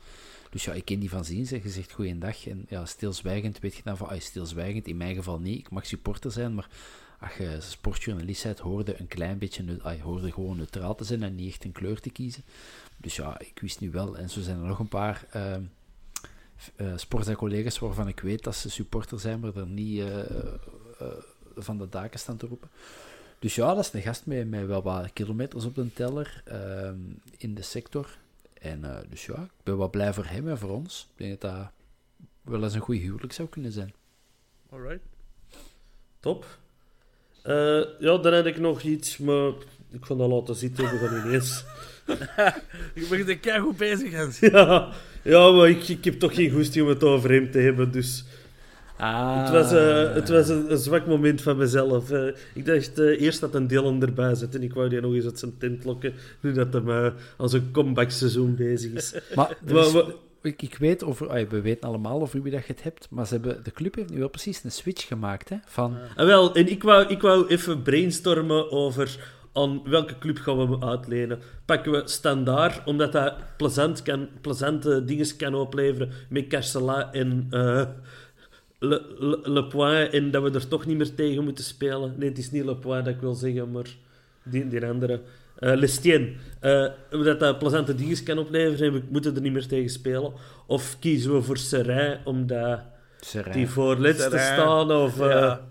[0.49, 2.47] Dus ja, ik ken die van zien, zeg, je zegt goeiedag.
[2.47, 5.85] En ja, stilzwijgend weet je dan van, ah, stilzwijgend, in mijn geval niet, ik mag
[5.85, 6.69] supporter zijn, maar
[7.37, 11.63] je sportjournalist hoorde een klein beetje, ah, hoorde gewoon neutraal te zijn en niet echt
[11.63, 12.43] een kleur te kiezen.
[12.97, 15.25] Dus ja, ik wist nu wel, en zo zijn er nog een paar...
[16.75, 21.07] eh Sporza-collega's waarvan ik weet dat ze supporter zijn, maar er niet eh, eh,
[21.55, 22.69] van de daken staan te roepen.
[23.39, 26.99] Dus ja, dat is een gast met, met wel wat kilometers op de teller ehm,
[27.37, 28.17] in de sector.
[28.53, 31.07] En dus ja, ik ben wel blij voor hem en voor ons.
[31.11, 31.69] Ik denk dat dat
[32.41, 33.93] wel eens een goed huwelijk zou kunnen zijn.
[34.69, 35.03] Alright.
[36.19, 36.59] top.
[37.99, 39.51] Ja, dan heb ik nog iets, maar
[39.89, 40.83] ik ga dat laten zitten.
[40.83, 41.63] We gaan ineens...
[42.93, 44.39] Ik ben er keigoed bezig, Hans.
[44.51, 44.89] ja,
[45.23, 48.25] ja, maar ik, ik heb toch geen goesting om het over hem te hebben, dus...
[48.97, 52.11] Ah, Het was, eh, het was een, een zwak moment van mezelf.
[52.11, 52.27] eh.
[52.53, 55.25] ik dacht eh, eerst dat een Dylan erbij zit en ik wou die nog eens
[55.25, 59.13] uit zijn tent lokken, nu dat hij uh, aan zijn comeback-seizoen bezig is.
[59.35, 60.03] Maar Maar- is- maar-
[60.41, 63.27] ik, ik weet over, ah, we weten allemaal over wie dat je het hebt, maar
[63.27, 65.49] ze hebben, de club heeft nu wel precies een switch gemaakt.
[65.49, 69.17] Hè, van, En wel, en ik wou, ik wou even brainstormen over
[69.57, 71.39] aan welke club gaan we hem uitlenen.
[71.65, 77.85] Pakken we standaard, omdat dat plezant kan, plezante dingen kan opleveren met Carcela en eh,
[78.79, 82.13] Le, Le, Le Point, en dat we er toch niet meer tegen moeten spelen.
[82.17, 83.87] Nee, het is niet Le Point dat ik wil zeggen, maar
[84.43, 85.21] die, die andere.
[85.59, 86.37] Eh Lestien.
[86.59, 90.31] Eh, omdat dat plezante dingen kan opleveren en we moeten er niet meer tegen spelen.
[90.67, 92.79] Of kiezen we voor Serij, omdat
[93.19, 93.55] Serijn.
[93.57, 94.53] die voorlaatste Serijn.
[94.53, 94.91] staan.
[94.91, 95.61] Of, Ja.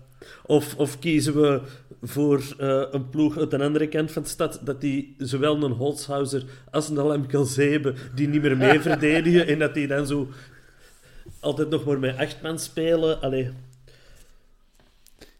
[0.45, 1.61] of, of kiezen we
[2.01, 5.71] voor eh, een ploeg uit de andere kant van de stad, dat die zowel een
[5.71, 10.27] Holzhauser als een Lemkelzee hebben, die niet meer mee verdedigen, en dat die dan zo
[11.39, 13.21] altijd nog maar met acht man spelen.
[13.21, 13.51] Allee.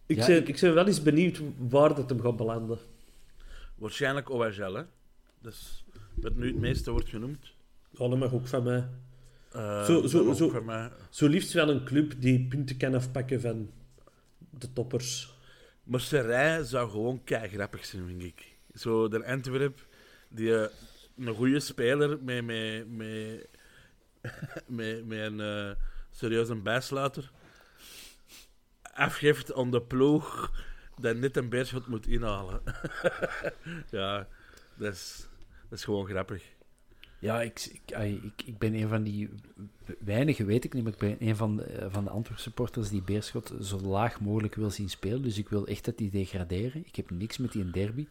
[0.06, 0.60] Ik, Ja, ben, ik- ik...
[0.62, 2.78] ben wel eens benieuwd waar dat hem gaat belanden.
[3.76, 4.82] Waarschijnlijk OHL, hè.
[5.41, 7.46] Dus wat nu het meeste wordt genoemd.
[7.91, 8.86] Ja, dat mag ook van mij.
[9.52, 10.89] Eh, Zo- zo- zo- mij.
[11.10, 13.70] Zo liefst wel een club die punten kan afpakken van
[14.50, 15.34] de toppers.
[15.88, 18.56] Maar Serij zou gewoon grappig zijn, vind ik.
[18.73, 19.86] Zo de Antwerp,
[20.30, 20.69] die eh,
[21.17, 22.88] een goede speler met, met,
[24.67, 25.71] met, met, een eh,
[26.12, 27.32] serieuze bijsluiter
[28.97, 30.52] afgeeft aan de ploeg
[31.00, 32.62] dat net een beerschot moet inhalen.
[33.89, 34.28] ja,
[34.76, 35.28] dat is,
[35.69, 36.43] dat is gewoon grappig.
[37.19, 39.30] Ja, ik, ik, ik, ben een van die
[39.99, 42.89] weinigen, weet ik niet, maar ik ben een van de, eh, van de Antwerp supporters
[42.89, 45.21] die Beerschot zo laag mogelijk wil zien spelen.
[45.21, 46.86] Dus ik wil echt dat die degraderen.
[46.86, 48.08] Ik heb niks met die derby.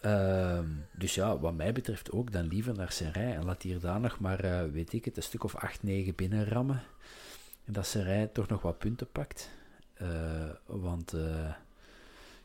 [0.00, 4.00] Ehm, dus ja, wat mij betreft ook dan liever naar Serij en laat hier daar
[4.00, 6.82] nog maar, eh, weet ik het, een stuk of 8, 9 binnenrammen.
[7.64, 9.50] En dat Serij toch nog wat punten pakt.
[9.94, 11.14] Eh, want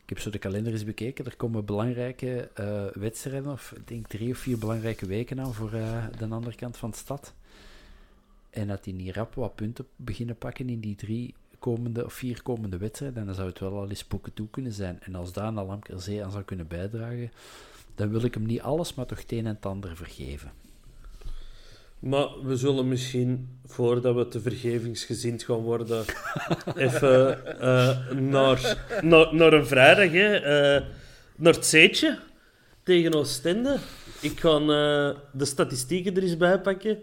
[0.08, 1.24] ik heb zo de kalender eens bekeken.
[1.24, 5.72] Er komen belangrijke eh, wedstrijden, of ik denk drie of vier belangrijke weken aan voor
[5.72, 7.34] eh, de andere kant van de stad.
[8.50, 12.42] En dat die niet rap wat punten beginnen pakken in die drie komende of vier
[12.42, 14.98] komende wedstrijden, dan zou het wel al eens poeken toe kunnen zijn.
[15.02, 17.32] En als daar een Lamkerzee aan zou kunnen bijdragen,
[17.94, 20.52] dan wil ik hem niet alles, maar toch het een en het ander vergeven.
[21.98, 26.04] Maar we zullen misschien, voordat we te vergevingsgezind gaan worden,
[26.76, 30.86] even eh, naar, naar, naar een vrijdag, hè, eh,
[31.36, 32.18] naar het Zeetje
[32.82, 33.78] tegen Oostende.
[34.20, 37.02] Ik ga eh, de statistieken er eens bij pakken.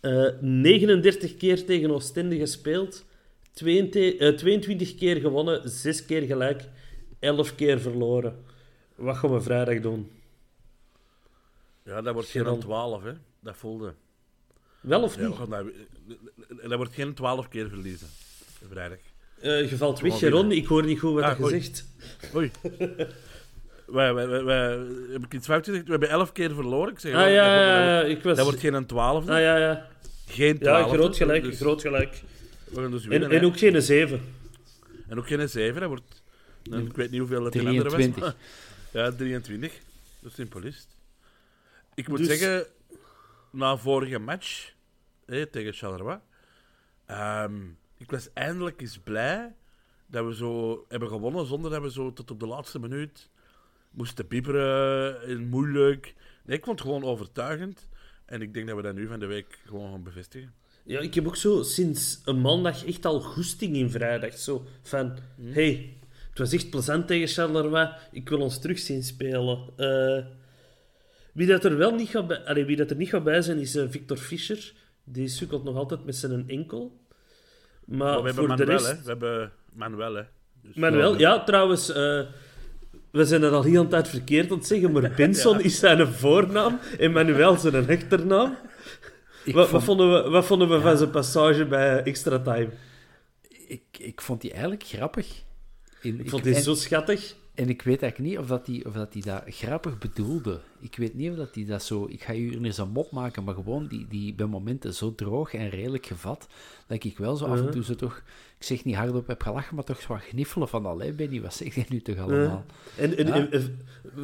[0.00, 3.04] Eh, 39 keer tegen Oostende gespeeld.
[3.52, 6.68] 22, eh, 22 keer gewonnen, 6 keer gelijk,
[7.18, 8.44] 11 keer verloren.
[8.94, 10.10] Wat gaan we vrijdag doen?
[11.84, 13.12] Ja, dat wordt geen 12, hè.
[13.40, 13.94] Dat voelde.
[14.80, 15.36] Wel of Ja, niet?
[15.36, 15.64] gaan dat,
[16.68, 18.06] dat wordt geen 12 keer verliezen.
[18.70, 18.98] Vrijdag.
[19.40, 20.52] Eh, je valt weg, Geron.
[20.52, 21.60] Ik hoor niet goed wat Ah, je oei.
[21.60, 21.86] zegt.
[22.34, 22.50] Oei.
[23.86, 24.78] wij, wij, wij, wij-
[25.12, 25.84] heb ik iets fout gezegd?
[25.84, 26.92] We hebben 11 keer verloren.
[26.92, 28.36] Ik zeg, Ah ja, dat, ja, wordt- ja, dat, ik was...
[28.36, 29.28] dat wordt geen 12.
[29.28, 29.88] Ah ja, ja.
[30.26, 30.86] Geen 12.
[30.90, 32.22] Ja, groot gelijk, Dus groot gelijk.
[32.64, 33.30] We gaan dus En, winnen.
[33.30, 33.44] en hè.
[33.44, 34.20] ook geen 7.
[35.08, 35.80] en ook geen 7.
[35.80, 36.22] Dat wordt...
[36.62, 37.92] dan- ik weet niet hoeveel het in andere was.
[37.92, 38.36] 23.
[38.92, 39.72] Ja, 23.
[40.20, 40.38] Dat is
[40.76, 40.86] het.
[41.94, 42.66] Ik moet Dus- zeggen,
[43.50, 44.72] na vorige match
[45.26, 46.18] hè, tegen Charleroi,
[47.06, 47.60] ehm,
[47.96, 49.54] ik was eindelijk eens blij
[50.06, 53.30] dat we zo hebben gewonnen zonder dat we zo tot op de laatste minuut
[53.90, 56.14] moesten pieperen en moeilijk.
[56.44, 57.88] Nee, ik vond het gewoon overtuigend.
[58.24, 60.54] En ik denk dat we dat nu van de week gewoon gaan bevestigen.
[60.84, 64.38] Ja, ik heb ook zo sinds een maandag echt al goesting in vrijdag.
[64.38, 65.96] Zo van, hey,
[66.28, 67.90] het was echt plezant tegen Charleroi.
[68.12, 69.58] Ik wil ons terug zien spelen.
[69.76, 70.24] Eh,
[71.32, 73.58] wie, dat er wel niet gaat bij, allee, wie dat er niet gaat bij zijn,
[73.58, 74.72] is eh, Victor Fischer.
[75.04, 77.00] Die sukkelt nog altijd met zijn enkel.
[77.84, 78.86] Maar, Maar we hebben voor de rest...
[78.86, 78.94] hè.
[78.94, 80.22] We hebben Manuel, hè.
[80.62, 81.88] Dus, Manuel, ja, trouwens...
[81.88, 82.22] eh,
[83.10, 86.06] we zijn er al heel een tijd verkeerd aan het zeggen, maar Benson is zijn
[86.06, 88.56] voornaam en Manuel zijn achternaam.
[89.44, 92.68] Wat, vond, wat vonden we, wat vonden we van zijn passage bij Extra Time?
[93.70, 95.42] ik, ik vond die eigenlijk grappig.
[96.00, 97.34] Ik vond die en, zo schattig.
[97.60, 100.60] En ik weet eigenlijk niet of dat die, of dat, die dat grappig bedoelde.
[100.80, 102.06] Ik weet niet of dat die dat zo...
[102.08, 105.54] Ik ga hier eens een mop maken, maar gewoon die, die bij momenten zo droog
[105.54, 106.48] en redelijk gevat,
[106.86, 108.22] dat ik wel zo af en toe zo toch...
[108.58, 110.86] Ik zeg niet hardop heb gelachen, maar toch zo wat gniffelen van...
[110.86, 112.64] Allee, Benny, wat zeg je nu toch allemaal?
[112.96, 113.34] En, en, Ja.
[113.34, 113.78] en- en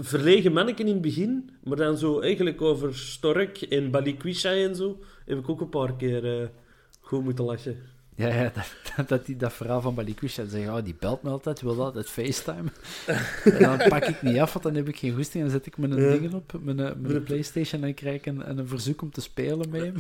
[0.05, 4.99] verlegen manneken in het begin, maar dan zo eigenlijk over Stork en Balikwisha en zo,
[5.27, 6.49] heb ik ook een paar keer eh,
[7.01, 7.77] goed moeten lachen.
[8.17, 11.31] Ja, ja dat, dat, dat, die, dat verhaal van Balikwisha, zeggen, oh, die belt me
[11.31, 12.71] altijd, wil altijd FaceTime.
[13.45, 15.43] en dan pak ik niet af, want dan heb ik geen goesting.
[15.43, 16.11] Dan zet ik mijn Ja.
[16.11, 19.21] dingen op, mijn, eh, mijn Playstation, en dan krijg ik een, een verzoek om te
[19.21, 19.95] spelen met hem.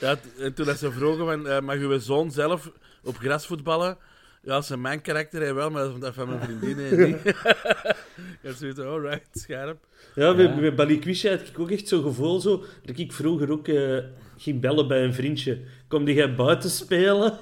[0.00, 2.70] Ja, en toen dat ze vroegen, van, eh, mag uw zoon zelf
[3.02, 3.96] op gras voetballen?
[4.44, 7.20] Ja, dat is mijn karakter hij wel, maar dat van mijn vriendin hij niet.
[8.42, 9.84] ja, zoiets, alright, scherp.
[10.14, 13.98] Ja, met Balikwisha had ik ook echt zo'n gevoel zo, dat ik vroeger ook eh,
[14.36, 15.60] ging bellen bij een vriendje.
[15.92, 17.38] Kom die jij buiten spelen?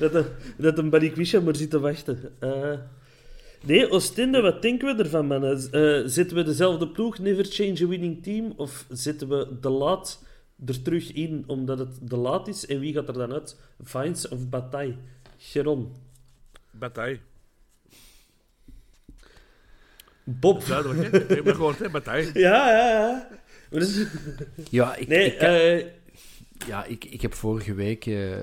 [0.00, 2.32] dat, dat, dat een Balikwisha maar zit te wachten.
[2.38, 2.78] Eh,
[3.64, 5.72] nee, Oostende, wat denken we ervan, mannen?
[5.72, 8.52] Eh, zetten we dezelfde ploeg, never change a winning team?
[8.56, 10.22] Of zetten we de laat
[10.66, 12.66] er terug in, omdat het de laat is?
[12.66, 13.56] En wie gaat er dan uit?
[13.80, 14.94] Vines of Bataille?
[15.38, 15.92] Geron.
[16.70, 17.18] Bataille.
[20.24, 20.66] Bob.
[20.66, 21.20] Duidelijk, hè?
[21.22, 21.90] Ik heb het gehoord, hè?
[21.90, 22.30] Bataille.
[22.34, 23.28] Ja, ja, ja.
[23.70, 24.06] Dus-
[24.70, 25.86] Ja, ik, nee, ik, eh,
[26.66, 28.38] ja ik, ik heb vorige week eh,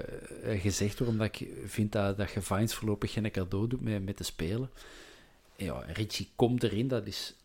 [0.53, 4.03] eh, gezegd waarom dat ik vind dat, dat je Vines voorlopig geen cadeau doet met,
[4.05, 4.69] met te spelen.
[5.55, 7.36] En ja, Richie komt erin, dat is...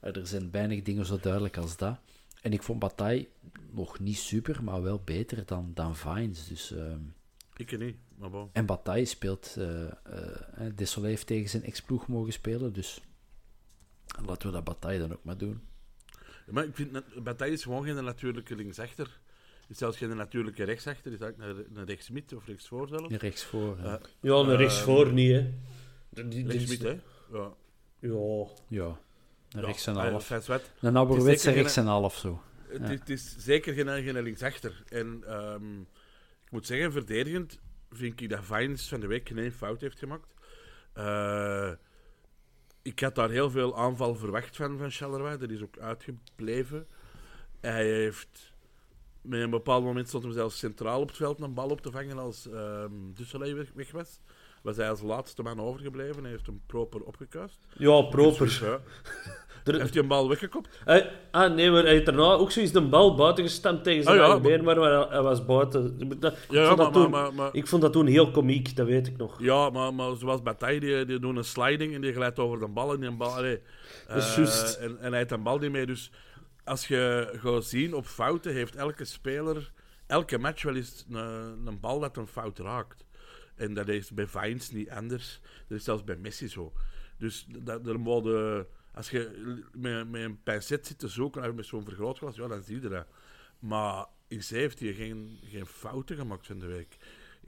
[0.00, 1.98] eh, Er zijn weinig dingen zo duidelijk als dat.
[2.42, 3.28] En ik vond Bataille
[3.70, 6.46] nog niet super, maar wel beter dan, dan Vines.
[6.48, 7.00] Dus, ehm,
[7.56, 8.48] Ik niet, maar bon.
[8.52, 9.56] en Bataille speelt...
[9.58, 13.00] eh Desolé heeft tegen zijn ex-ploeg mogen spelen, dus
[14.26, 15.60] laten we dat Bataille dan ook maar doen.
[16.50, 19.20] Maar ik vind, Bataille is gewoon geen natuurlijke linksachter.
[19.70, 21.12] Is zelfs geen natuurlijke rechtsachter.
[21.12, 23.14] Is eigenlijk een, een rechtsmid of rechtsvoor zelfs.
[23.14, 23.78] Rechtsvoor.
[23.78, 25.50] Eh, ja, een rechtsvoor niet, hè.
[26.12, 26.98] Rechtsmid, hè.
[27.32, 27.52] Ja.
[27.98, 28.46] Ja.
[28.68, 28.98] ja,
[29.50, 30.26] een rechts en ja, half.
[30.26, 30.70] fijn zwet.
[30.80, 32.42] Een ouderwetse rechts en half zo.
[32.68, 32.88] Het, Ja.
[32.88, 34.82] is, het is zeker geen, geen linksachter.
[34.88, 35.80] En ehm,
[36.44, 40.34] ik moet zeggen, verdedigend vind ik dat Vines van de week geen fout heeft gemaakt.
[40.92, 41.72] Eh,
[42.82, 45.38] ik had daar heel veel aanval verwacht van, van Charleroi.
[45.38, 46.86] Dat is ook uitgebleven.
[47.60, 48.49] Hij heeft...
[49.22, 51.90] Met een bepaald moment stond hem zelfs centraal op het veld een bal op te
[51.90, 52.48] vangen als
[53.14, 54.20] Dusselaar weg, weg was.
[54.62, 56.22] Was hij als laatste man overgebleven.
[56.22, 57.58] Hij heeft hem proper opgekuist.
[57.76, 58.44] Ja, proper.
[58.46, 58.80] Dus, ja.
[59.64, 60.68] Er- Heeft hij een bal weggekopt?
[60.84, 64.14] Hij- ah, nee, maar hij heeft daarna ook zoiets de bal buiten gestampt tegen zijn
[64.14, 66.18] Ah, ja, eigen been, maar- maar hij, hij was buiten.
[66.20, 69.06] Dat- ik, Ja, vond maar, toen, maar, ik vond dat toen heel komiek, dat weet
[69.06, 69.40] ik nog.
[69.42, 72.68] Ja, maar, maar zoals Bataille, die, die doen een sliding en die glijdt over de
[72.68, 73.36] bal en die bal...
[73.36, 73.60] Allee,
[74.08, 74.38] eh,
[74.80, 75.86] en, en hij heeft een bal niet mee.
[75.86, 76.10] Dus
[76.64, 79.72] als je gaat zien op fouten, heeft elke speler
[80.10, 83.04] elke match wel eens een, een bal dat een fout raakt.
[83.54, 85.40] En dat is bij Vines niet anders.
[85.68, 86.72] Dat is zelfs bij Messi zo.
[87.16, 89.30] Dus dat, er moeten- als je
[89.72, 93.06] met, met een pincet zit te zoeken, met zo'n vergrootglas, ja, dan zie je dat.
[93.58, 96.96] Maar in zee heeft hij geen, geen fouten gemaakt van de week.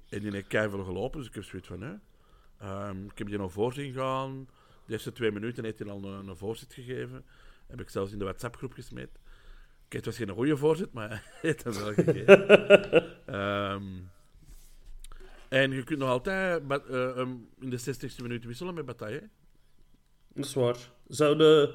[0.08, 1.94] En die heeft keihard gelopen, dus ik heb zoiets van, hè.
[2.58, 4.48] Ehm, ik heb die nog voor zien gaan.
[4.86, 7.24] De eerste twee minuten heeft hij al een, een voorzet gegeven.
[7.72, 9.08] Heb ik zelfs in de WhatsApp-groep gesmeed.
[9.88, 12.46] het was geen goede voorzet, maar hij heeft hem wel gegeven.
[13.26, 13.84] Ehm,
[15.48, 19.28] en je kunt nog altijd eh, hem in de 60ste minuut wisselen met Bataille.
[20.34, 20.76] Dat is waar.
[21.06, 21.74] Zouden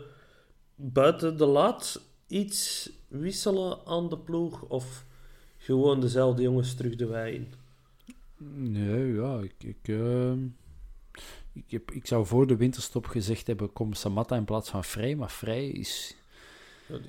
[0.76, 4.62] buiten de laat iets wisselen aan de ploeg?
[4.62, 5.06] Of
[5.58, 7.54] gewoon dezelfde jongens terug de wei in?
[8.72, 10.40] Nee, ja, ik, ik, ehm,
[11.58, 15.16] ik, heb, ik zou voor de winterstop gezegd hebben, kom Samatta in plaats van Vrij,
[15.16, 16.16] maar Vrij is,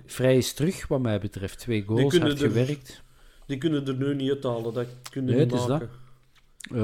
[0.06, 1.58] Vrij is terug, wat mij betreft.
[1.58, 3.02] Twee goals, hard er- gewerkt.
[3.46, 4.74] Die kunnen er nu niet uithalen.
[4.74, 5.80] Dat kunnen Nee, niet het is dat.
[5.80, 5.96] maken.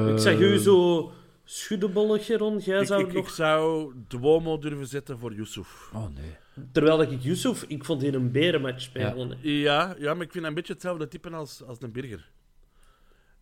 [0.07, 1.13] Eh, Ik zeg u zo
[1.45, 2.59] schuddebollig, Geron.
[2.59, 3.31] Jij Ik, zou ik, ik nog...
[3.31, 5.91] zou Duomo durven zetten voor Yusuf.
[5.95, 6.37] Oh, nee.
[6.73, 9.29] Terwijl dat ik Yusuf, ik vond die een berenmatch spelen.
[9.31, 9.37] hè.
[9.41, 12.31] Ja, ja, maar ik vind hem een beetje hetzelfde type als, als een Birger.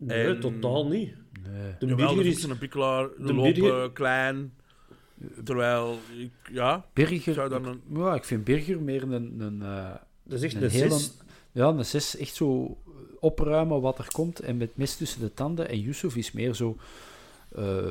[0.06, 1.14] Nee, En- totaal niet.
[1.50, 1.74] nee.
[1.78, 4.52] De Jawel, is zo'n pikkelaar, de lopen, Birger- klein.
[5.44, 9.62] Terwijl, ik, ja, Birger, Zou dan ik- een- ja, ik vind Birger meer een, een,
[9.62, 9.90] eh,
[10.22, 10.90] Dat is echt een een hele...
[10.90, 11.16] zes.
[11.52, 12.76] Ja, een zes, echt zo
[13.20, 15.68] opruimen wat er komt en met mes tussen de tanden.
[15.68, 16.76] En Yusuf is meer zo...
[17.54, 17.86] eh,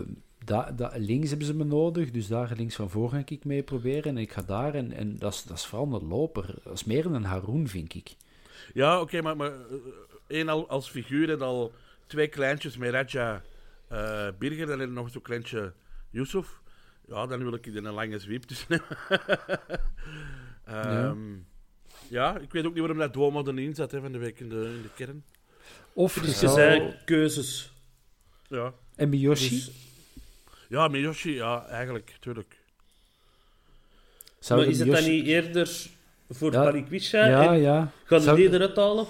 [0.45, 3.63] da, da, links hebben ze me nodig, dus daar links van voor ga ik mee
[3.63, 4.04] proberen.
[4.04, 6.56] En ik ga daar, en, en dat, is, dat is vooral een loper.
[6.63, 8.15] Dat is meer een Haroon, vind ik.
[8.74, 9.76] ja oké, maar, maar eh,
[10.28, 11.71] één al als figuur en al
[12.12, 13.41] twee kleintjes met Raja
[13.88, 15.74] eh Birger en nog zo'n kleintje
[16.10, 16.47] Yusuf.
[17.08, 18.67] Ja, dan wil ik in een lange zwiep tussen
[20.65, 21.17] Ehm,
[22.08, 22.38] ja.
[22.38, 24.56] ik weet ook niet waarom dat Duomo erin zat hè, van de week in de,
[24.76, 25.24] in de kern.
[25.93, 27.71] Of je Dus je zei keuzes.
[28.47, 29.50] Ja, En Miyoshi?
[29.50, 29.71] Dus,
[30.69, 32.58] ja Miyoshi, ja, eigenlijk, tuurlijk.
[34.39, 35.88] zou maar de is het Miyoshi- dan niet eerder
[36.30, 37.26] voor Ja, Balikwisha?
[37.28, 37.91] Ja, en ja.
[38.04, 39.06] Gaan ze die eruit halen?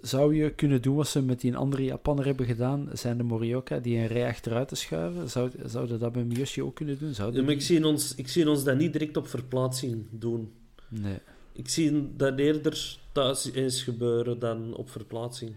[0.00, 3.78] Zou je kunnen doen wat ze met die andere Japanner hebben gedaan, zijn de Morioka,
[3.78, 5.30] die een rij achteruit te schuiven?
[5.30, 7.08] Zou, zouden dat bij Miyoshi ook kunnen doen?
[7.08, 10.52] Ja, Zouden maar ik, zie ons, ik zie ons dat niet direct op verplaatsing doen.
[10.88, 11.18] Nee.
[11.52, 15.54] Ik zie dat eerder thuis eens gebeuren dan op verplaatsing.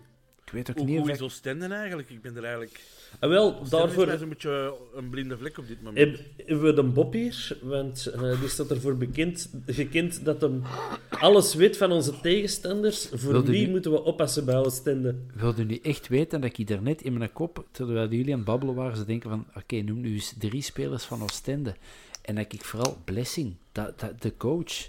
[0.49, 2.09] Ik weet ook Hoe, niet hoe is Oostende eigenlijk?
[2.09, 2.79] Ik ben er eigenlijk...
[3.19, 5.97] En wel, Oostende is daarvoor mij zo'n beetje een blinde vlek op dit moment.
[6.17, 10.61] heb- hebben we de Bob hier, want eh, die staat ervoor bekend, gekend dat hem
[11.09, 13.07] alles weet van onze tegenstanders.
[13.13, 15.15] Voor Wilde wie nu- moeten we oppassen bij Oostende?
[15.33, 18.75] Wilde nu echt weten dat ik daarnet in mijn kop, terwijl jullie aan het babbelen
[18.75, 21.75] waren, ze denken van, oké, noem nu eens drie spelers van Oostende.
[22.21, 24.87] En dat ik vooral Blessing, dat, dat, de coach.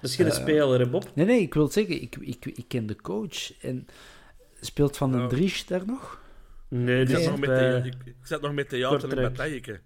[0.00, 1.10] Dat is geen Eh, speler, hè Bob?
[1.14, 3.52] Nee, nee, ik wil het zeggen, ik, ik, ik ken de coach.
[3.62, 3.86] En
[4.60, 5.26] speelt Van den Ja.
[5.26, 6.20] Dries daar nog?
[6.68, 9.08] Nee, Ik die zat, is nog met the- ik, ik zat nog met theater en
[9.08, 9.28] Kortrijk.
[9.30, 9.80] batailleke.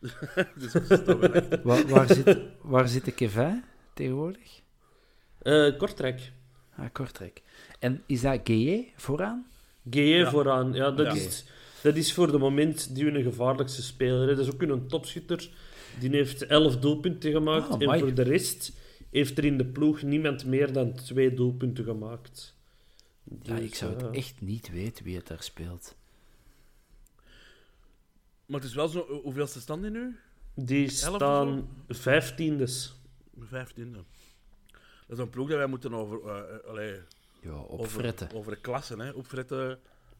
[0.60, 1.62] dus dat is toch wel echt.
[1.62, 3.62] Waar, waar, zit, waar zit de Kevin
[3.94, 4.60] tegenwoordig?
[5.42, 6.32] eh, Kortrijk.
[6.76, 7.42] Ah, Kortrijk.
[7.78, 9.46] En is dat GE vooraan?
[9.90, 10.30] GE Ja.
[10.30, 10.72] vooraan.
[10.72, 11.12] Ja, dat, Ja.
[11.12, 11.44] Is,
[11.82, 14.20] dat is voor de moment die hun gevaarlijkste speler.
[14.28, 14.34] Hè.
[14.34, 15.48] Dat is ook een topschutter.
[15.98, 17.68] Die heeft 11 doelpunten gemaakt.
[17.68, 18.72] Ah, en voor de rest
[19.10, 22.55] heeft er in de ploeg niemand meer dan twee doelpunten gemaakt.
[23.42, 25.96] Ja, Dus, ik zou het eh, echt niet weten wie het daar speelt.
[28.46, 29.20] Maar het is wel zo...
[29.22, 30.16] Hoeveelste stand die nu?
[30.54, 32.94] Die staan vijftiendes.
[33.40, 33.98] Vijftiende.
[35.06, 36.20] Dat is een ploeg dat wij moeten over...
[36.28, 37.00] eh, allee,
[37.40, 38.32] Ja, opfretten.
[38.34, 39.10] over de klassen, hè.
[39.10, 39.78] Opfretten,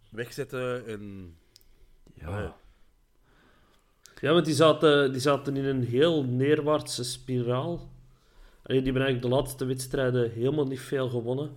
[0.09, 1.35] wegzetten en...
[2.15, 2.57] Ja.
[4.21, 7.91] Ja, want die zaten, die zaten in een heel neerwaartse spiraal.
[8.63, 11.57] Allee, die hebben eigenlijk de laatste wedstrijden helemaal niet veel gewonnen.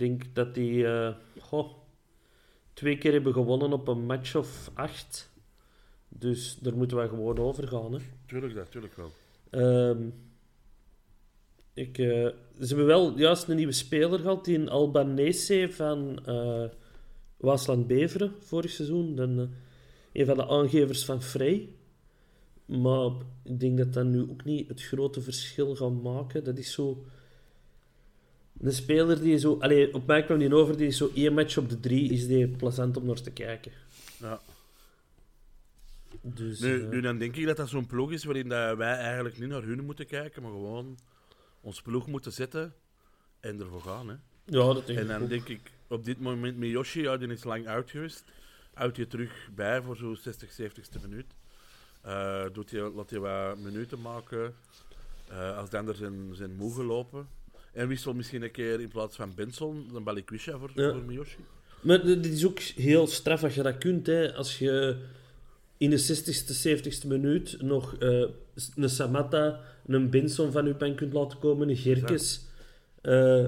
[0.00, 1.70] Ik denk dat die eh, goh,
[2.72, 5.32] twee keer hebben gewonnen op een match of acht.
[6.08, 7.92] Dus daar moeten wij gewoon over gaan.
[7.92, 7.98] Hè.
[8.26, 9.10] Tuurlijk, dat, tuurlijk wel.
[9.50, 10.08] Ehm,
[11.74, 12.06] ik, eh,
[12.60, 16.64] ze hebben wel juist een nieuwe speler gehad, die een Albanese van eh
[17.36, 19.18] Waasland Beveren vorig seizoen.
[19.18, 19.48] Eh,
[20.12, 21.68] een van de aangevers van Frey.
[22.64, 23.10] Maar
[23.44, 26.44] ik denk dat dat nu ook niet het grote verschil gaat maken.
[26.44, 27.04] Dat is zo...
[28.60, 29.56] Een speler die zo...
[29.60, 32.26] Allee, op mij kwam die over, die is zo één match op de drie is
[32.26, 33.72] die plezant om naar te kijken.
[34.18, 34.40] Ja.
[36.22, 38.96] Dus, Nu, eh, nu dan denk ik dat dat zo'n ploeg is waarin dat wij
[38.96, 40.98] eigenlijk niet naar hun moeten kijken, maar gewoon
[41.60, 42.74] ons ploeg moeten zetten
[43.40, 44.08] en ervoor gaan.
[44.08, 44.14] Hè.
[44.44, 45.28] ja, dat denk En dan ook.
[45.28, 48.24] denk ik op dit moment Miyoshi, ja, die is lang uit geweest.
[48.74, 51.26] Houdt je terug bij voor zo'n 60, 70ste minuut.
[52.00, 54.54] Eh, doet je, laat je wat minuten maken.
[55.28, 57.28] Eh, als de ander zijn, zijn moe gelopen.
[57.72, 60.90] En wissel misschien een keer in plaats van Benson, dan Balikwisha voor, Ja.
[60.92, 61.38] voor Miyoshi.
[61.80, 64.06] Maar dit is ook heel straf als je dat kunt.
[64.06, 64.34] Hè.
[64.34, 64.96] Als je
[65.76, 68.24] in de 60ste, 70ste minuut nog eh,
[68.76, 72.40] een Samatta, een Benson van je bank kunt laten komen, een Gerkes.
[73.00, 73.44] Eh,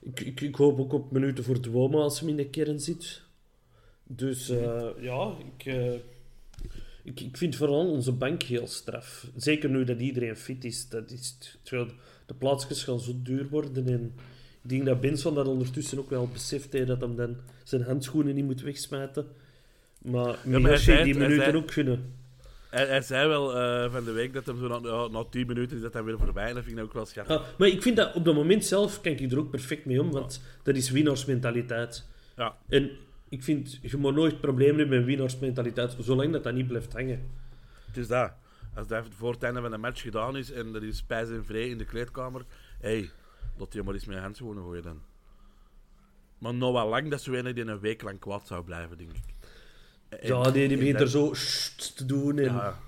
[0.00, 3.22] ik, ik, ik hoop ook op minuten voor Duomo als hem in de kern zit.
[4.02, 5.74] Dus eh, ja, ik,
[7.04, 9.26] ik, ik vind vooral onze bank heel straf.
[9.36, 10.88] Zeker nu dat iedereen fit is.
[10.88, 11.36] Dat is
[12.26, 13.88] de plaatsjes gaan zo duur worden.
[13.88, 14.14] En
[14.62, 18.44] Ik denk dat Benson dat ondertussen ook wel beseft dat hem dan zijn handschoenen niet
[18.44, 19.26] moet wegsmijten.
[20.02, 20.36] Maar
[20.78, 22.12] zei die minuten zei- ook gunnen.
[22.70, 25.46] Hij, hij zei wel eh, van de week dat hem zo na, ja, na 10
[25.46, 26.52] minuten is dat hij weer voorbij.
[26.52, 27.36] Dat vind ik ook wel schattig.
[27.36, 30.00] Ah, maar ik vind dat op dat moment zelf kan ik er ook perfect mee
[30.00, 32.04] om, want dat is winnaarsmentaliteit.
[32.36, 32.56] Ja.
[32.68, 32.90] En
[33.34, 37.30] ik vind, je moet nooit problemen hebben met winnaarsmentaliteit, zolang dat dat niet blijft hangen.
[37.86, 38.32] Het is dat.
[38.74, 41.44] Als dat voor het einde van de match gedaan is en er is spijs en
[41.44, 42.44] vrij in de kleedkamer,
[42.80, 43.10] hé, hey,
[43.58, 45.00] laat je maar eens met je handschoenen gooien dan.
[46.38, 49.10] Maar nog wel lang dat zo weinig die een week lang kwaad zou blijven, denk
[49.12, 49.22] ik.
[50.08, 51.30] En- Ja, die, die begint dat- er zo
[51.94, 52.38] te doen.
[52.38, 52.44] En...
[52.54, 52.78] Ja,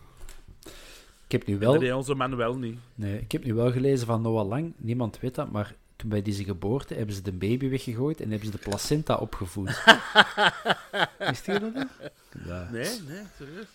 [1.26, 2.78] Ik heb nu dat wel, deed onze man wel niet.
[2.94, 6.22] nee, ik heb nu wel gelezen van Noah Lang, niemand weet dat, maar toen bij
[6.22, 9.68] deze geboorte hebben ze de baby weggegooid en hebben ze de placenta opgevoed.
[11.18, 11.74] Wist je dat?
[11.74, 11.88] dan?
[12.46, 13.66] Ja, Nee, nee, serieus.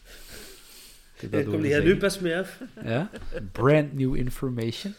[1.30, 2.62] Daar kom jij nu pas mee af.
[2.84, 3.10] Ja?
[3.52, 4.94] Brand new information.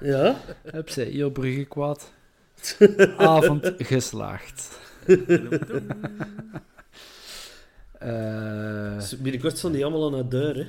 [0.00, 0.40] Ja?
[0.62, 2.12] Heb ze heel Brugge kwaad.
[3.16, 4.78] Avond geslaagd.
[8.96, 10.66] Dus binnenkort staan die allemaal aan de deur, hè.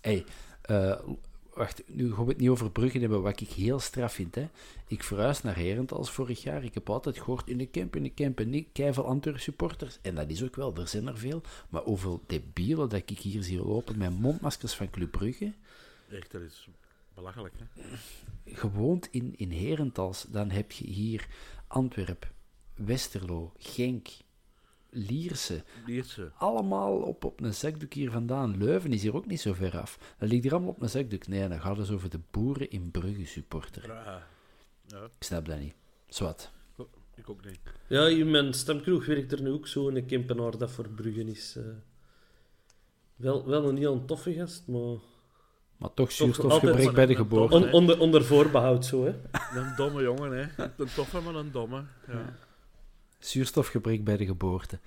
[0.00, 0.24] hey,
[0.62, 0.98] eh,
[1.54, 4.34] wacht, nu gaan we het niet over Brugge hebben, wat ik heel straf vind.
[4.34, 4.48] Hè.
[4.86, 6.64] Ik verhuis naar Herentals vorig jaar.
[6.64, 9.98] Ik heb altijd gehoord in de camp, in de camp, en niet keiveel Antwerp supporters.
[10.02, 11.42] En dat is ook wel, er zijn er veel.
[11.68, 15.52] Maar hoeveel debielen dat ik hier zie lopen met mondmaskers van Club Brugge.
[16.10, 16.68] Echt, dat is
[17.14, 17.84] belachelijk, hè.
[18.54, 21.26] gewoond in, in Herentals, dan heb je hier
[21.66, 22.32] Antwerp,
[22.74, 24.08] Westerlo, Genk,
[24.96, 25.62] Lierse.
[25.86, 26.30] Lierse.
[26.36, 28.56] Allemaal op, op een zakdoek hier vandaan.
[28.58, 29.98] Leuven is hier ook niet zo ver af.
[30.18, 31.26] Dat ligt hier allemaal op een zakdoek.
[31.26, 33.86] Nee, dan gaat het over de boeren in Brugge supporter.
[33.86, 34.26] Ja,
[34.86, 35.74] ja, Ik snap dat niet.
[36.08, 36.50] Zwat.
[37.14, 37.58] ik ook niet.
[37.88, 41.56] Ja, in mijn stamkroeg werkt er nu ook zo een Kempenaar dat voor Bruggen is.
[41.56, 41.62] eh.
[43.16, 44.96] wel, wel een heel toffe gast, maar
[45.76, 47.54] Maar toch zuurstofgebrek bij de geboorte.
[47.54, 49.10] on- onder, onder voorbehoud zo, hè.
[49.60, 50.64] Een domme jongen, hè.
[50.76, 51.84] Een toffe, maar een domme.
[52.06, 52.36] Ja.
[53.24, 54.78] Zuurstofgebrek bij de geboorte.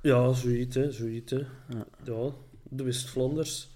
[0.00, 0.90] Ja, zoiets, hè.
[0.92, 1.38] Zoiets, hè.
[1.68, 1.86] Ja.
[2.04, 2.30] Ja,
[2.62, 3.68] de West-Vlaanders.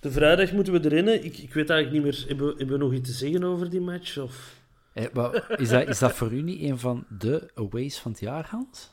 [0.00, 1.24] De vrijdag moeten we erin.
[1.24, 2.28] Ik, ik weet eigenlijk niet meer...
[2.28, 4.18] Hebben we, hebben we nog iets te zeggen over die match?
[4.18, 4.60] Of...
[4.92, 8.20] Eh, maar is, dat, is dat voor u niet een van de aways van het
[8.20, 8.90] jaar, Hans?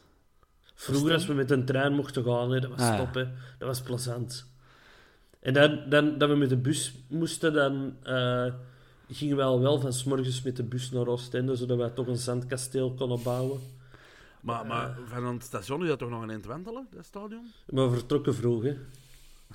[0.73, 3.23] Vroeger, als we met een trein mochten gaan, hè, dat was Ah, top, hè.
[3.57, 4.51] Dat was plezant.
[5.39, 8.53] En dan, dan, dat we met de bus moesten, dan eh,
[9.09, 12.07] gingen we al wel van 's morgens met de bus naar Oostende, zodat wij toch
[12.07, 13.59] een zandkasteel konden bouwen.
[14.41, 17.51] Maar, maar van het station is dat toch nog een eind wandelen, dat stadion?
[17.69, 18.77] Maar we vertrokken vroeg, hè.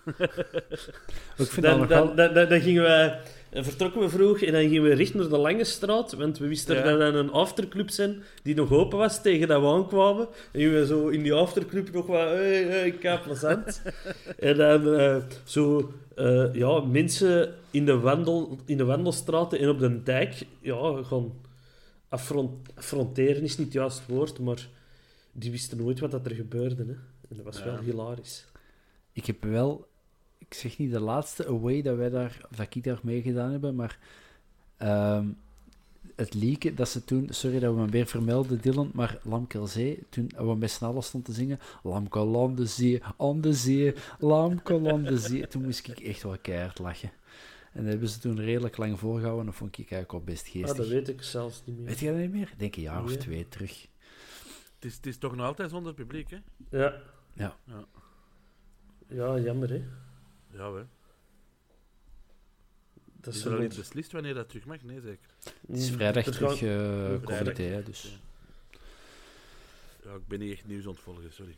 [1.36, 2.48] Ik vind Dan, dan, wel...
[2.48, 3.16] dan, gingen we,
[3.50, 6.48] dan vertrokken we vroeg en dan gingen we richting naar de Lange Straat, want we
[6.48, 6.82] wisten Ja.
[6.82, 10.26] dat er een afterclub zijn die nog open was tegen dat we aankwamen.
[10.52, 13.82] En gingen we zo in die afterclub nog wat, hey, hey, plezant.
[14.38, 19.78] en dan eh, zo, eh, ja, mensen in de, wandel, in de wandelstraten en op
[19.78, 21.34] de dijk, ja, gewoon
[22.08, 24.68] affront, affronteren is niet het juiste woord, maar
[25.32, 26.82] die wisten nooit wat dat er gebeurde.
[26.82, 26.92] Hè.
[27.28, 28.44] En dat was wel hilarisch.
[29.14, 29.88] Ik heb wel,
[30.38, 33.74] ik zeg niet de laatste away dat wij daar, of dat ik daar meegedaan hebben,
[33.74, 33.98] maar
[34.76, 35.26] ehm,
[36.16, 40.30] het leaken dat ze toen, sorry dat we hem weer vermelden, Dylan, maar Lamkelzee, toen
[40.36, 44.90] we met z'n allen stonden te zingen, Lamkel aan de zee, aan de zee, Lamkel
[44.90, 47.10] aan de zee, toen moest ik echt wel keihard lachen.
[47.72, 50.52] En dat hebben ze toen redelijk lang volgehouden, dat vond ik eigenlijk wel best Ah,
[50.52, 50.76] geestig.
[50.76, 51.86] dat weet ik zelfs niet meer.
[51.86, 52.48] Weet je dat niet meer?
[52.52, 53.86] Ik denk een jaar of twee terug.
[54.74, 56.36] Het is, het is toch nog altijd zonder publiek, hè?
[56.78, 56.94] Ja.
[57.32, 57.56] Ja.
[57.64, 57.84] Ja.
[59.08, 59.82] Ja, jammer, hè.
[60.52, 60.82] Ja, hè.
[63.20, 64.82] Dat Is is er al wel niet beslist wanneer dat terug mag?
[64.82, 65.28] Nee, zeker.
[65.66, 66.74] Het is vrijdag er terug gaan- eh
[67.22, 67.54] Vrijdag.
[67.54, 68.18] comité, dus...
[70.04, 71.56] Ja, ik ben niet echt nieuws ontvolgen, sorry.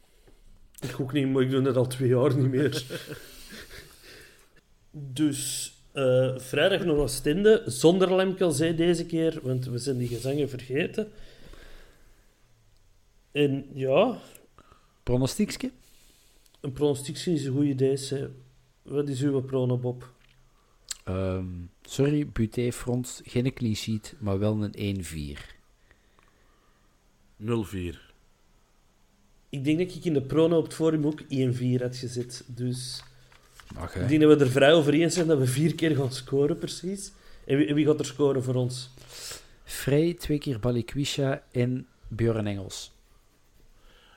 [0.81, 2.85] Ik ook niet, maar ik doe het al twee jaar niet meer.
[4.91, 11.13] dus eh, vrijdag nog Oostende, zonder Lemkelzee deze keer, want we zijn die gezangen vergeten.
[13.33, 14.19] En ja,
[15.03, 15.71] Pronostiekje?
[16.67, 17.97] Een pronostiek is een goed idee.
[18.09, 18.29] hè.
[18.83, 20.11] Wat is uw prono, Bob?
[21.05, 21.45] Ehm,
[21.83, 25.55] sorry, Buté Front, geen clean sheet, maar wel een 1-4.
[27.37, 28.15] 0-4.
[29.49, 32.45] Ik denk dat ik in de prono op het forum ook 1-4 had gezet.
[32.47, 33.03] Dus
[33.75, 34.07] Mag, ik hè?
[34.07, 37.13] denk dat we er vrij over eens zijn dat we vier keer gaan scoren, precies.
[37.45, 38.91] En wie, wie gaat er scoren voor ons?
[39.65, 42.93] Frey, twee keer Balikwisha en Björn Engels.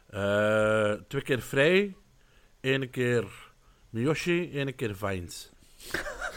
[0.09, 1.95] Eh, twee keer vrij,
[2.61, 3.25] één keer
[3.89, 5.49] Miyoshi, één keer Vines.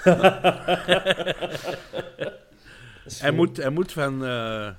[3.18, 4.70] Hij moet, hij moet van, eh,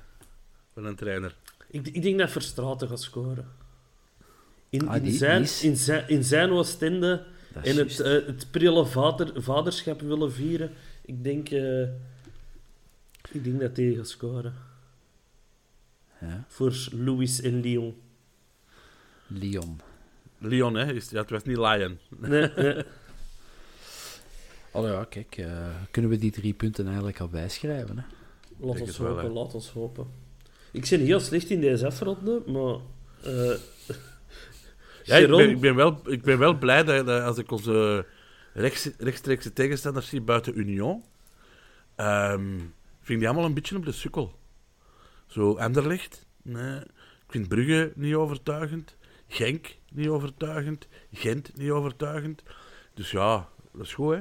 [0.72, 1.34] van een trainer.
[1.70, 3.48] Ik, ik denk dat Verstraeten gaat scoren.
[4.68, 7.24] In, Ah, in, zijn, is- in, zijn, in zijn Oostende
[7.62, 10.70] en het, eh, het prille vader, vaderschap willen vieren.
[11.04, 11.82] Ik denk, eh,
[13.30, 14.54] Ik denk dat hij gaat scoren.
[16.20, 16.44] Ja.
[16.48, 17.96] Voor Louis en Lyon.
[19.26, 19.80] Lyon.
[20.44, 20.92] Lyon, hè?
[20.92, 21.98] Is, ja, het was niet Lion.
[22.18, 22.84] Nee, nee.
[24.70, 27.98] Oh ja, kijk, eh, kunnen we die drie punten eigenlijk al bijschrijven?
[27.98, 28.04] Hè?
[28.66, 29.30] Laat ons wel, hopen, hè.
[29.30, 30.06] laat ons hopen.
[30.70, 32.76] Ik ben heel slecht in deze afronde, maar...
[33.34, 33.56] eh
[35.04, 37.50] Ja, ik ben, Geron- ik, ben wel, ik ben wel blij dat, dat als ik
[37.50, 38.06] onze
[38.52, 41.04] rechts, rechtstreekse tegenstanders zie buiten Union,
[41.94, 44.38] ehm, vind ik die allemaal een beetje op de sukkel.
[45.26, 46.76] Zo Anderlecht, nee.
[47.26, 48.96] Ik vind Brugge niet overtuigend.
[49.34, 50.86] Genk niet overtuigend.
[51.12, 52.42] Gent niet overtuigend.
[52.94, 54.20] Dus ja, dat is goed, hè.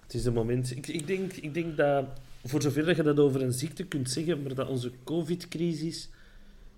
[0.00, 0.70] Het is de moment.
[0.70, 2.04] Ik, ik, denk, ik denk dat,
[2.44, 6.08] voor zover je dat over een ziekte kunt zeggen, maar dat onze COVID-crisis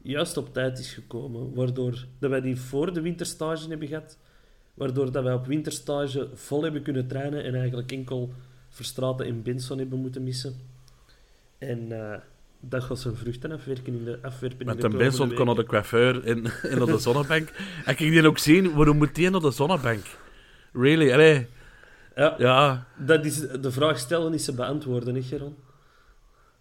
[0.02, 1.54] juist op tijd is gekomen.
[1.54, 4.18] Waardoor dat wij die voor de winterstage hebben gehad.
[4.74, 8.32] Waardoor dat wij op winterstage vol hebben kunnen trainen en eigenlijk enkel
[8.68, 10.54] Verstraten en Benson hebben moeten missen.
[11.58, 12.20] En eh,
[12.60, 15.54] dat gaat zijn vruchten afwerken in de, afwerpen in Met de een Benson kon naar
[15.54, 16.42] de coiffeur en
[16.78, 17.48] naar de zonnebank.
[17.84, 20.04] En ik ging die ook zien, waarom moet die naar de zonnebank?
[20.72, 21.12] Really?
[21.12, 21.46] Allee.
[22.16, 25.56] Ja, Ja, dat is, de vraag stellen is ze beantwoorden, hè, Geron?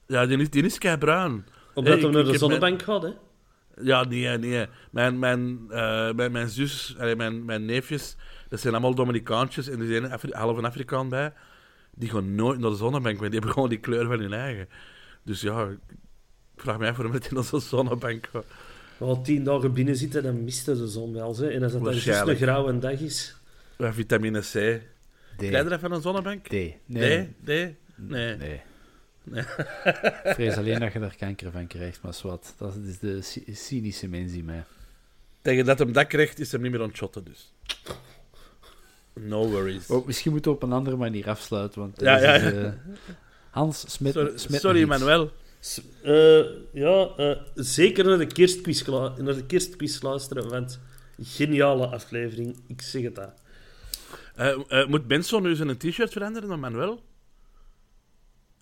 [0.08, 1.46] ja die, is, die is kei bruin.
[1.74, 3.10] Omdat hij naar de zonnebank gaat, hè?
[3.82, 4.68] Ja, nee, nee.
[4.92, 8.16] Mijn, mijn, eh, mijn, mijn zus, allee, mijn, mijn neefjes,
[8.50, 11.34] dat zijn allemaal Dominicaantjes en er zijn half een Afrikaan bij.
[11.92, 14.68] Die gaan nooit naar de zonnebank, want die hebben gewoon die kleur van hun eigen.
[15.26, 15.68] Dus ja,
[16.56, 18.30] ik vraag af waarom dat die naar zo'n zonnebank.
[19.00, 21.38] Al tien dagen binnen zitten, dan miste de zon wel.
[21.38, 21.48] Hè.
[21.50, 23.36] En als dat dan juist een grauwe dag is...
[23.78, 24.52] Ja, vitamine C.
[24.52, 24.82] Krijg
[25.38, 25.42] D.
[25.42, 26.46] je er van een zonnebank?
[26.48, 26.52] D.
[26.52, 26.76] Nee.
[26.86, 27.30] Nee.
[27.44, 27.76] Nee?
[27.96, 28.62] Nee.
[29.24, 29.42] Nee.
[30.24, 32.54] Ik vrees alleen dat je daar kanker van krijgt, maar zwart.
[32.58, 34.64] Dat is de cy- cynische mens in mij.
[35.42, 37.54] Tegen dat hem dat krijgt, is hem niet meer aan het shotten, dus.
[39.14, 39.88] No worries.
[39.88, 42.78] Oh, misschien moeten we op een andere manier afsluiten, want Ja, ja, is, ja.
[43.56, 44.86] Hans, smet, Sorry.
[44.86, 45.32] Manuel.
[45.60, 50.80] S- eh, ja, eh, zeker naar de, kerstquiz, naar de kerstquiz luisteren, want
[51.22, 52.58] geniale aflevering.
[52.68, 53.34] Ik zeg het daar.
[54.36, 57.04] Eh, eh, moet Benson nu zijn t-shirt veranderen naar Manuel?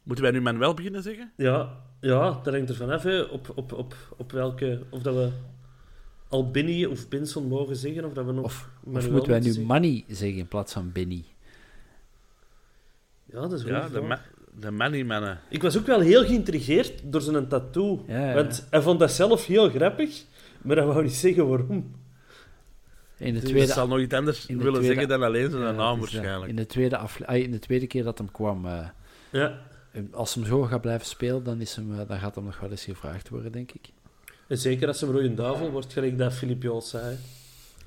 [0.03, 1.31] Moeten wij nu Manuel beginnen zeggen?
[1.37, 4.81] Ja, ja, dat hangt ervan af, hè, op, op, op, op welke...
[4.89, 5.29] Of dat we
[6.27, 8.43] Albini of Benson mogen zeggen, of dat we nog...
[8.43, 9.63] Of, moeten wij nu zeggen.
[9.63, 11.25] Money zeggen in plaats van Benny?
[13.25, 14.21] Ja, dat is een Ja,
[14.55, 14.71] de, vraag.
[14.71, 15.39] ma de Money-mannen.
[15.49, 18.03] Ik was ook wel heel geïntrigeerd door zijn tattoo.
[18.07, 18.33] Ja, ja.
[18.33, 20.23] Want hij vond dat zelf heel grappig,
[20.61, 21.95] maar hij wou niet zeggen waarom.
[23.17, 25.63] In de Dus tweede, dat zal nog iets anders willen tweede- zeggen dan alleen zijn
[25.63, 26.11] Ja, naam dat.
[26.11, 26.49] waarschijnlijk.
[26.49, 28.87] In de, tweede afle- ah, in de tweede keer dat hem kwam, eh,
[29.31, 29.59] Ja.
[30.11, 32.69] als hem zo gaat blijven spelen, dan, is hem, eh, dan gaat hem nog wel
[32.69, 33.89] eens gevraagd worden, denk ik.
[34.47, 37.17] En zeker als ze een rode duivel wordt, gelijk dat Filip Joos zei.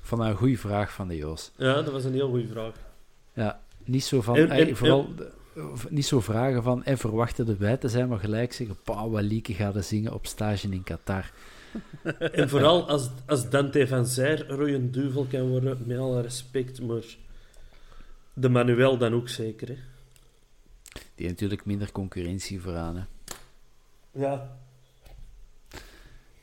[0.01, 1.51] Van een goede vraag van de Joos.
[1.57, 2.73] Ja, dat was een heel goede vraag.
[3.33, 5.09] Ja, niet zo van, En- vooral
[5.89, 9.53] niet zo vragen van, en verwachten erbij te zijn, maar gelijk zeggen, pa, wat Lieke
[9.53, 11.31] gaat er zingen op stage in Qatar.
[12.31, 17.03] En vooral als, als Dante van Zijr rode duivel kan worden, met alle respect, maar
[18.33, 19.67] de Manuel dan ook zeker.
[19.67, 19.77] Hè.
[20.93, 22.95] Die heeft natuurlijk minder concurrentie vooraan.
[22.95, 23.03] Hè.
[24.11, 24.57] Ja.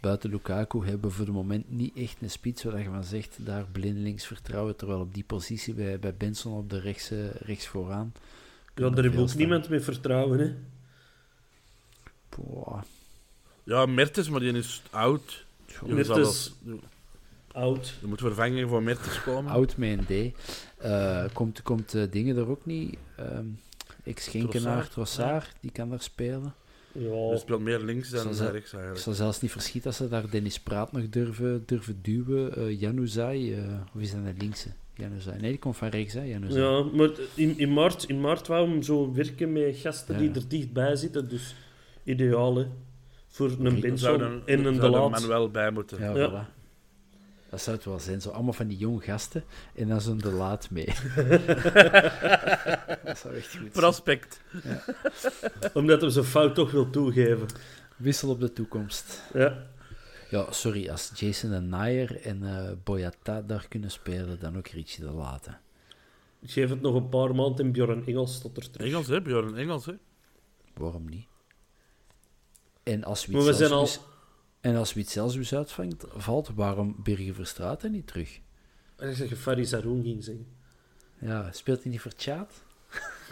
[0.01, 3.39] Buiten Lukaku hebben we voor het moment niet echt een spits waar je van zegt,
[3.47, 8.12] daar blindelings vertrouwen, terwijl op die positie bij, bij Benson op de rechtse, rechts vooraan.
[8.75, 9.39] Ja, daar er heeft ook staan.
[9.39, 10.39] niemand mee vertrouwen.
[10.39, 10.55] Hè.
[12.37, 12.83] Boah.
[13.64, 15.45] Ja, Mertens, maar die is oud.
[15.85, 16.55] Die Mertens-
[17.53, 17.95] Oud.
[18.03, 19.53] Er moet vervanging voor Mertens komen.
[19.53, 20.37] Oud met een D.
[20.79, 22.97] Eh, komt komt eh, dingen er ook niet?
[23.16, 23.47] Ehm
[24.05, 24.91] Ex-Genkenaar, Trossard.
[24.91, 26.55] Trossard, die kan daar spelen.
[26.93, 27.29] Ja.
[27.29, 28.99] Hij speelt meer links dan rechts Ik eigenlijk.
[28.99, 32.57] zal zelfs niet verschieten als ze daar Dennis Praat nog durven, durven duwen.
[32.57, 34.68] Eh Januzaj, eh of is dat de linkse?
[34.95, 35.37] Januzaj.
[35.41, 36.61] Nee, die komt van rechts, hè, Januzaj.
[36.63, 40.21] Ja, maar in, in, maart, in maart wou hem zo werken met gasten Ja.
[40.21, 41.29] die er dichtbij zitten.
[41.29, 41.55] Dus
[42.05, 42.67] ideaal, hè.
[43.29, 45.11] Voor een zou Benson een, en een De Laat.
[45.11, 45.99] Manuel bij moeten.
[45.99, 46.31] Ja, Ja.
[46.31, 46.53] voilà.
[47.51, 48.21] Dat zou het wel zijn.
[48.21, 50.85] Zo allemaal van die jonge gasten en dan zo'n de laat mee.
[53.05, 53.71] dat zou echt goed zijn.
[53.73, 54.41] Prospect.
[55.75, 57.47] Omdat hij zijn fout toch wil toegeven.
[57.97, 59.23] Wissel op de toekomst.
[59.35, 59.67] Ja.
[60.35, 65.05] Ja, sorry, als Jason en Nair en eh Boyata daar kunnen spelen, dan ook Richie
[65.05, 65.57] de Late.
[66.41, 68.87] Ik geef het nog een paar maanden en Bjorn Engels tot er terug.
[68.87, 69.22] Engels, hè?
[69.22, 69.93] Bjorn Engels, hè?
[70.74, 71.26] Waarom niet?
[72.82, 73.89] En als Maar we zijn al...
[74.61, 78.41] En als Witselsus uitvangt, valt, waarom Birger Verstraeten niet terug?
[78.99, 80.47] Ik zeg je Faris Haroun ging zeggen.
[81.18, 82.64] Ja, speelt hij niet voor Tjaat?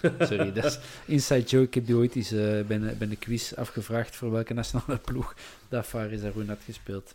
[0.29, 1.67] Sorry, dat is inside joke.
[1.67, 4.99] Ik heb die ooit eens eh, bij, een, bij een quiz afgevraagd voor welke nationale
[5.13, 5.35] ploeg
[5.69, 7.15] dat Faris Haroun had gespeeld.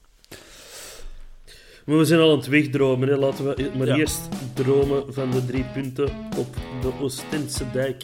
[1.85, 3.07] Maar we zijn al aan het wegdromen.
[3.07, 3.15] Hè.
[3.17, 3.95] Laten we maar Ja.
[3.95, 4.21] eerst
[4.53, 8.03] dromen van de drie punten op de Oostense dijk.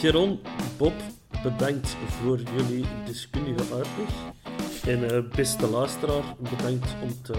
[0.00, 0.40] Geron,
[0.76, 0.92] Bob,
[1.42, 4.08] bedankt voor jullie deskundige uitleg.
[4.86, 7.34] En eh, beste luisteraar, bedankt om te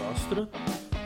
[0.00, 0.48] luisteren.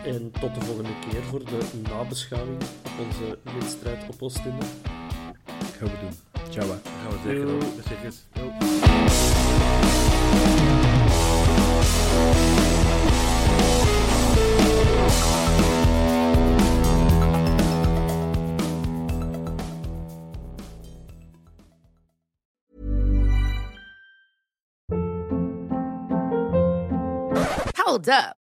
[0.04, 1.58] En tot de volgende keer voor de
[1.88, 4.64] nabeschouwing op onze wedstrijd op Oostende.
[5.78, 6.50] Gaan we doen.
[6.50, 6.66] Ciao.
[6.68, 6.74] hè.
[6.74, 7.58] Dat gaan we zeker Yo.
[7.58, 7.82] doen.
[7.88, 8.12] Zeker.
[8.32, 8.52] Yo.
[27.76, 28.45] Hold up.